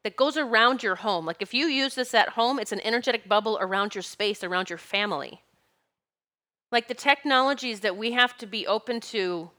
that 0.03 0.15
goes 0.15 0.37
around 0.37 0.83
your 0.83 0.95
home. 0.95 1.25
Like 1.25 1.41
if 1.41 1.53
you 1.53 1.67
use 1.67 1.95
this 1.95 2.13
at 2.13 2.29
home, 2.29 2.59
it's 2.59 2.71
an 2.71 2.81
energetic 2.81 3.27
bubble 3.27 3.57
around 3.61 3.95
your 3.95 4.01
space, 4.01 4.43
around 4.43 4.69
your 4.69 4.77
family. 4.77 5.41
Like 6.71 6.87
the 6.87 6.93
technologies 6.93 7.79
that 7.79 7.97
we 7.97 8.11
have 8.11 8.37
to 8.37 8.45
be 8.45 8.67
open 8.67 8.99
to 9.01 9.49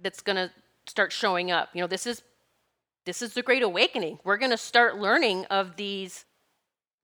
that's 0.00 0.20
going 0.20 0.36
to 0.36 0.50
start 0.86 1.12
showing 1.12 1.50
up. 1.50 1.70
You 1.72 1.80
know, 1.80 1.86
this 1.86 2.06
is 2.06 2.22
this 3.06 3.22
is 3.22 3.34
the 3.34 3.42
great 3.42 3.62
awakening. 3.62 4.18
We're 4.22 4.36
going 4.36 4.52
to 4.52 4.56
start 4.56 4.98
learning 4.98 5.46
of 5.46 5.76
these 5.76 6.24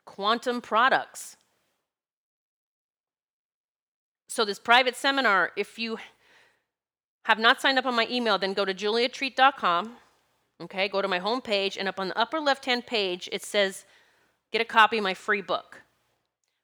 quantum 0.09 0.61
products. 0.61 1.37
So 4.29 4.45
this 4.45 4.59
private 4.59 4.97
seminar, 4.97 5.53
if 5.57 5.79
you 5.79 5.99
have 7.25 7.39
not 7.39 7.61
signed 7.61 7.79
up 7.79 7.87
on 7.87 7.95
my 7.95 8.07
email, 8.11 8.39
then 8.39 8.55
go 8.55 8.65
to 8.65 8.75
juliatreat.com 8.75 9.97
Okay, 10.61 10.89
go 10.89 11.01
to 11.01 11.09
my 11.09 11.21
home 11.21 11.41
page, 11.41 11.77
and 11.77 11.87
up 11.87 12.01
on 12.01 12.09
the 12.09 12.19
upper 12.19 12.41
left 12.41 12.65
hand 12.65 12.87
page, 12.87 13.29
it 13.31 13.45
says, 13.45 13.85
Get 14.51 14.61
a 14.61 14.65
copy 14.65 14.99
of 14.99 15.05
my 15.05 15.15
free 15.15 15.43
book. 15.43 15.83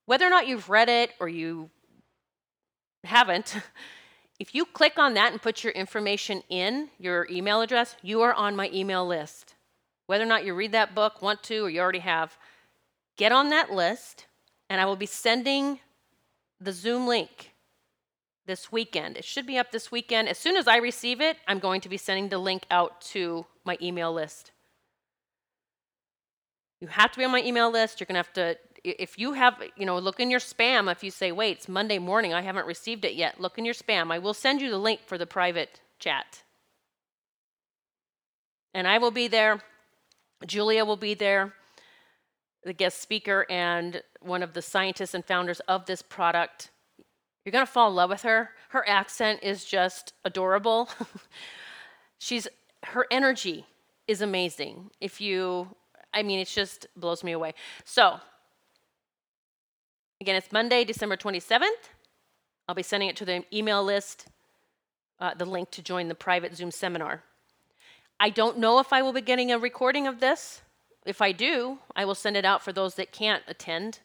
Whether 0.06 0.26
or 0.26 0.30
not 0.30 0.48
you've 0.48 0.68
read 0.68 0.88
it 0.88 1.12
or 1.20 1.28
you 1.28 1.70
haven't, 3.04 3.56
if 4.40 4.54
you 4.54 4.64
click 4.64 4.98
on 4.98 5.14
that 5.14 5.32
and 5.32 5.40
put 5.40 5.62
your 5.62 5.72
information 5.74 6.42
in, 6.48 6.88
your 6.98 7.28
email 7.30 7.60
address, 7.60 7.94
you 8.02 8.22
are 8.22 8.34
on 8.34 8.56
my 8.56 8.68
email 8.72 9.06
list. 9.06 9.54
Whether 10.06 10.24
or 10.24 10.28
not 10.28 10.44
you 10.44 10.54
read 10.54 10.72
that 10.72 10.94
book, 10.94 11.22
want 11.22 11.42
to, 11.44 11.64
or 11.64 11.70
you 11.70 11.80
already 11.80 12.00
have, 12.00 12.36
get 13.16 13.32
on 13.32 13.50
that 13.50 13.70
list, 13.70 14.26
and 14.68 14.80
I 14.80 14.86
will 14.86 14.96
be 14.96 15.06
sending 15.06 15.80
the 16.60 16.72
Zoom 16.72 17.06
link 17.06 17.52
this 18.46 18.70
weekend. 18.70 19.16
It 19.16 19.24
should 19.24 19.46
be 19.46 19.58
up 19.58 19.72
this 19.72 19.90
weekend. 19.90 20.28
As 20.28 20.38
soon 20.38 20.56
as 20.56 20.68
I 20.68 20.76
receive 20.76 21.20
it, 21.20 21.38
I'm 21.48 21.58
going 21.58 21.80
to 21.82 21.88
be 21.88 21.96
sending 21.96 22.28
the 22.28 22.38
link 22.38 22.64
out 22.70 23.00
to 23.12 23.46
my 23.64 23.78
email 23.80 24.12
list. 24.12 24.52
You 26.80 26.88
have 26.88 27.12
to 27.12 27.18
be 27.18 27.24
on 27.24 27.30
my 27.30 27.42
email 27.42 27.70
list. 27.70 28.00
You're 28.00 28.06
going 28.06 28.14
to 28.14 28.18
have 28.18 28.32
to, 28.34 28.58
if 28.84 29.18
you 29.18 29.32
have, 29.32 29.62
you 29.76 29.86
know, 29.86 29.98
look 29.98 30.20
in 30.20 30.30
your 30.30 30.40
spam. 30.40 30.90
If 30.92 31.02
you 31.02 31.10
say, 31.10 31.32
wait, 31.32 31.58
it's 31.58 31.68
Monday 31.68 31.98
morning, 31.98 32.34
I 32.34 32.42
haven't 32.42 32.66
received 32.66 33.04
it 33.04 33.14
yet, 33.14 33.40
look 33.40 33.56
in 33.56 33.64
your 33.64 33.74
spam. 33.74 34.12
I 34.12 34.18
will 34.18 34.34
send 34.34 34.60
you 34.60 34.70
the 34.70 34.78
link 34.78 35.00
for 35.06 35.16
the 35.16 35.26
private 35.26 35.80
chat. 35.98 36.42
And 38.74 38.86
I 38.86 38.98
will 38.98 39.12
be 39.12 39.28
there. 39.28 39.62
Julia 40.46 40.84
will 40.84 40.98
be 40.98 41.14
there, 41.14 41.54
the 42.64 42.72
guest 42.72 43.00
speaker, 43.00 43.46
and 43.50 44.02
one 44.20 44.42
of 44.42 44.54
the 44.54 44.62
scientists 44.62 45.14
and 45.14 45.24
founders 45.24 45.60
of 45.60 45.86
this 45.86 46.02
product. 46.02 46.70
You're 47.44 47.52
going 47.52 47.66
to 47.66 47.70
fall 47.70 47.88
in 47.90 47.94
love 47.94 48.10
with 48.10 48.22
her. 48.22 48.50
Her 48.70 48.88
accent 48.88 49.40
is 49.42 49.64
just 49.64 50.14
adorable. 50.24 50.88
She's 52.18 52.48
her 52.84 53.06
energy 53.10 53.66
is 54.06 54.20
amazing. 54.20 54.90
If 55.00 55.20
you, 55.20 55.68
I 56.12 56.22
mean, 56.22 56.38
it 56.38 56.48
just 56.48 56.86
blows 56.96 57.24
me 57.24 57.32
away. 57.32 57.54
So, 57.84 58.18
again, 60.20 60.36
it's 60.36 60.52
Monday, 60.52 60.84
December 60.84 61.16
27th. 61.16 61.68
I'll 62.68 62.74
be 62.74 62.82
sending 62.82 63.08
it 63.08 63.16
to 63.16 63.24
the 63.24 63.44
email 63.52 63.84
list, 63.84 64.26
uh, 65.20 65.34
the 65.34 65.44
link 65.44 65.70
to 65.72 65.82
join 65.82 66.08
the 66.08 66.14
private 66.14 66.54
Zoom 66.54 66.70
seminar. 66.70 67.22
I 68.18 68.30
don't 68.30 68.58
know 68.58 68.78
if 68.78 68.92
I 68.92 69.02
will 69.02 69.12
be 69.12 69.20
getting 69.20 69.50
a 69.50 69.58
recording 69.58 70.06
of 70.06 70.20
this. 70.20 70.62
If 71.04 71.20
I 71.20 71.32
do, 71.32 71.78
I 71.94 72.04
will 72.04 72.14
send 72.14 72.36
it 72.36 72.44
out 72.44 72.62
for 72.62 72.72
those 72.72 72.94
that 72.94 73.12
can't 73.12 73.42
attend. 73.46 74.00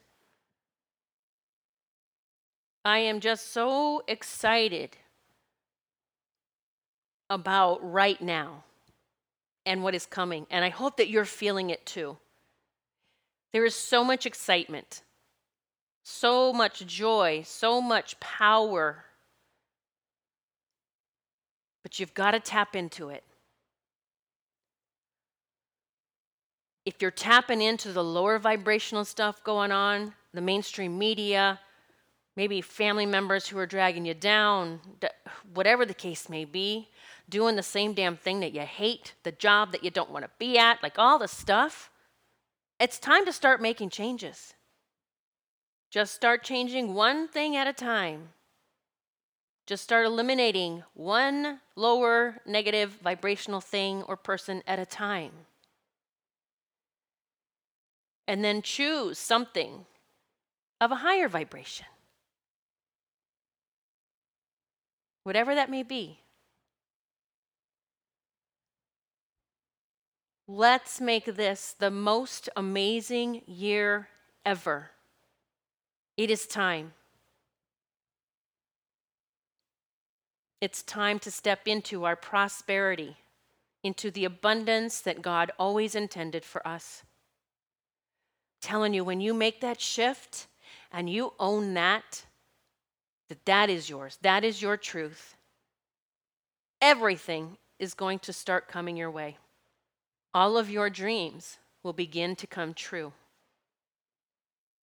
I 2.83 2.99
am 2.99 3.19
just 3.19 3.51
so 3.51 4.03
excited 4.07 4.97
about 7.29 7.79
right 7.83 8.21
now 8.21 8.63
and 9.65 9.83
what 9.83 9.95
is 9.95 10.05
coming. 10.05 10.47
And 10.49 10.65
I 10.65 10.69
hope 10.69 10.97
that 10.97 11.09
you're 11.09 11.25
feeling 11.25 11.69
it 11.69 11.85
too. 11.85 12.17
There 13.53 13.65
is 13.65 13.75
so 13.75 14.03
much 14.03 14.25
excitement, 14.25 15.03
so 16.03 16.51
much 16.53 16.85
joy, 16.85 17.43
so 17.45 17.81
much 17.81 18.19
power. 18.19 19.05
But 21.83 21.99
you've 21.99 22.13
got 22.13 22.31
to 22.31 22.39
tap 22.39 22.75
into 22.75 23.09
it. 23.09 23.23
If 26.89 27.03
you're 27.03 27.11
tapping 27.11 27.61
into 27.61 27.93
the 27.93 28.03
lower 28.03 28.39
vibrational 28.39 29.05
stuff 29.05 29.43
going 29.43 29.71
on, 29.71 30.15
the 30.33 30.41
mainstream 30.41 30.97
media, 30.97 31.59
maybe 32.35 32.61
family 32.61 33.05
members 33.05 33.47
who 33.47 33.59
are 33.59 33.67
dragging 33.67 34.07
you 34.07 34.15
down, 34.15 34.79
whatever 35.53 35.85
the 35.85 35.93
case 35.93 36.29
may 36.29 36.45
be, 36.45 36.89
doing 37.29 37.55
the 37.55 37.61
same 37.61 37.93
damn 37.93 38.17
thing 38.17 38.39
that 38.39 38.53
you 38.53 38.61
hate, 38.61 39.13
the 39.21 39.31
job 39.31 39.71
that 39.71 39.83
you 39.83 39.91
don't 39.91 40.09
want 40.09 40.25
to 40.25 40.31
be 40.39 40.57
at, 40.57 40.81
like 40.81 40.97
all 40.97 41.19
the 41.19 41.27
stuff, 41.27 41.91
it's 42.79 42.97
time 42.97 43.23
to 43.23 43.31
start 43.31 43.61
making 43.61 43.91
changes. 43.91 44.55
Just 45.91 46.15
start 46.15 46.43
changing 46.43 46.95
one 46.95 47.27
thing 47.27 47.55
at 47.55 47.67
a 47.67 47.73
time. 47.73 48.29
Just 49.67 49.83
start 49.83 50.07
eliminating 50.07 50.81
one 50.95 51.59
lower 51.75 52.41
negative 52.47 52.97
vibrational 53.03 53.61
thing 53.61 54.01
or 54.07 54.17
person 54.17 54.63
at 54.65 54.79
a 54.79 54.87
time. 54.87 55.45
And 58.29 58.43
then 58.43 58.61
choose 58.61 59.17
something 59.17 59.87
of 60.79 60.91
a 60.91 60.97
higher 60.97 61.27
vibration. 61.27 61.87
Whatever 65.23 65.55
that 65.55 65.71
may 65.71 65.81
be. 65.81 66.19
Let's 70.47 71.01
make 71.01 71.25
this 71.25 71.75
the 71.79 71.89
most 71.89 72.49
amazing 72.55 73.41
year 73.47 74.09
ever. 74.45 74.91
It 76.15 76.29
is 76.29 76.45
time. 76.45 76.93
It's 80.61 80.83
time 80.83 81.17
to 81.19 81.31
step 81.31 81.67
into 81.67 82.05
our 82.05 82.15
prosperity, 82.15 83.17
into 83.83 84.11
the 84.11 84.25
abundance 84.25 85.01
that 85.01 85.23
God 85.23 85.51
always 85.57 85.95
intended 85.95 86.45
for 86.45 86.65
us. 86.67 87.01
Telling 88.61 88.93
you, 88.93 89.03
when 89.03 89.21
you 89.21 89.33
make 89.33 89.61
that 89.61 89.81
shift 89.81 90.47
and 90.91 91.09
you 91.09 91.33
own 91.39 91.73
that, 91.75 92.25
that 93.29 93.45
that 93.45 93.69
is 93.69 93.89
yours, 93.89 94.17
that 94.21 94.43
is 94.43 94.61
your 94.61 94.77
truth, 94.77 95.35
everything 96.81 97.57
is 97.77 97.93
going 97.93 98.19
to 98.19 98.33
start 98.33 98.67
coming 98.67 98.97
your 98.97 99.11
way 99.11 99.37
all 100.33 100.57
of 100.57 100.69
your 100.69 100.89
dreams 100.89 101.57
will 101.83 101.93
begin 101.93 102.35
to 102.35 102.47
come 102.47 102.73
true. 102.73 103.13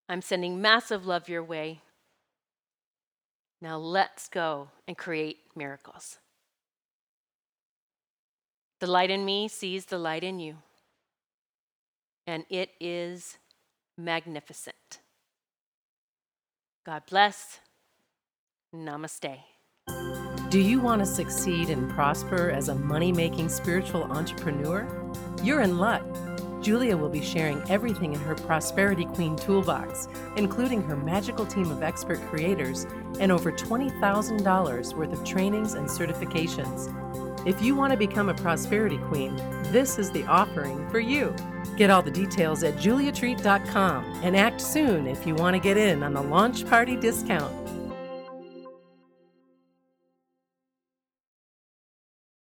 I'm 0.07 0.21
sending 0.21 0.61
massive 0.61 1.05
love 1.05 1.29
your 1.29 1.43
way. 1.43 1.81
Now 3.61 3.77
let's 3.77 4.27
go 4.27 4.69
and 4.87 4.97
create 4.97 5.39
miracles. 5.55 6.19
The 8.79 8.87
light 8.87 9.09
in 9.09 9.25
me 9.25 9.47
sees 9.47 9.85
the 9.85 9.97
light 9.97 10.23
in 10.23 10.39
you. 10.39 10.57
And 12.27 12.45
it 12.49 12.71
is 12.79 13.37
magnificent. 13.97 14.99
God 16.85 17.03
bless. 17.09 17.59
Namaste. 18.73 19.37
Do 20.49 20.59
you 20.59 20.79
want 20.79 21.01
to 21.01 21.05
succeed 21.05 21.69
and 21.69 21.89
prosper 21.89 22.49
as 22.49 22.69
a 22.69 22.75
money 22.75 23.11
making 23.11 23.49
spiritual 23.49 24.03
entrepreneur? 24.03 24.87
You're 25.43 25.61
in 25.61 25.79
luck. 25.79 26.03
Julia 26.61 26.97
will 26.97 27.09
be 27.09 27.21
sharing 27.21 27.61
everything 27.69 28.13
in 28.13 28.19
her 28.21 28.35
Prosperity 28.35 29.05
Queen 29.05 29.35
toolbox, 29.35 30.07
including 30.35 30.81
her 30.83 30.95
magical 30.95 31.45
team 31.45 31.69
of 31.71 31.83
expert 31.83 32.19
creators 32.29 32.87
and 33.19 33.31
over 33.31 33.51
$20,000 33.51 34.93
worth 34.95 35.13
of 35.13 35.23
trainings 35.23 35.73
and 35.73 35.87
certifications. 35.87 36.91
If 37.45 37.61
you 37.61 37.75
want 37.75 37.91
to 37.91 37.97
become 37.97 38.27
a 38.29 38.33
Prosperity 38.33 38.97
Queen, 38.97 39.35
this 39.71 39.99
is 39.99 40.09
the 40.09 40.23
offering 40.25 40.89
for 40.89 40.99
you. 40.99 41.35
Get 41.77 41.91
all 41.91 42.01
the 42.01 42.09
details 42.09 42.63
at 42.63 42.75
juliatreat.com 42.77 44.21
and 44.23 44.35
act 44.35 44.59
soon 44.59 45.05
if 45.05 45.27
you 45.27 45.35
want 45.35 45.55
to 45.55 45.59
get 45.59 45.77
in 45.77 46.01
on 46.01 46.13
the 46.13 46.23
launch 46.23 46.67
party 46.67 46.95
discount. 46.95 47.53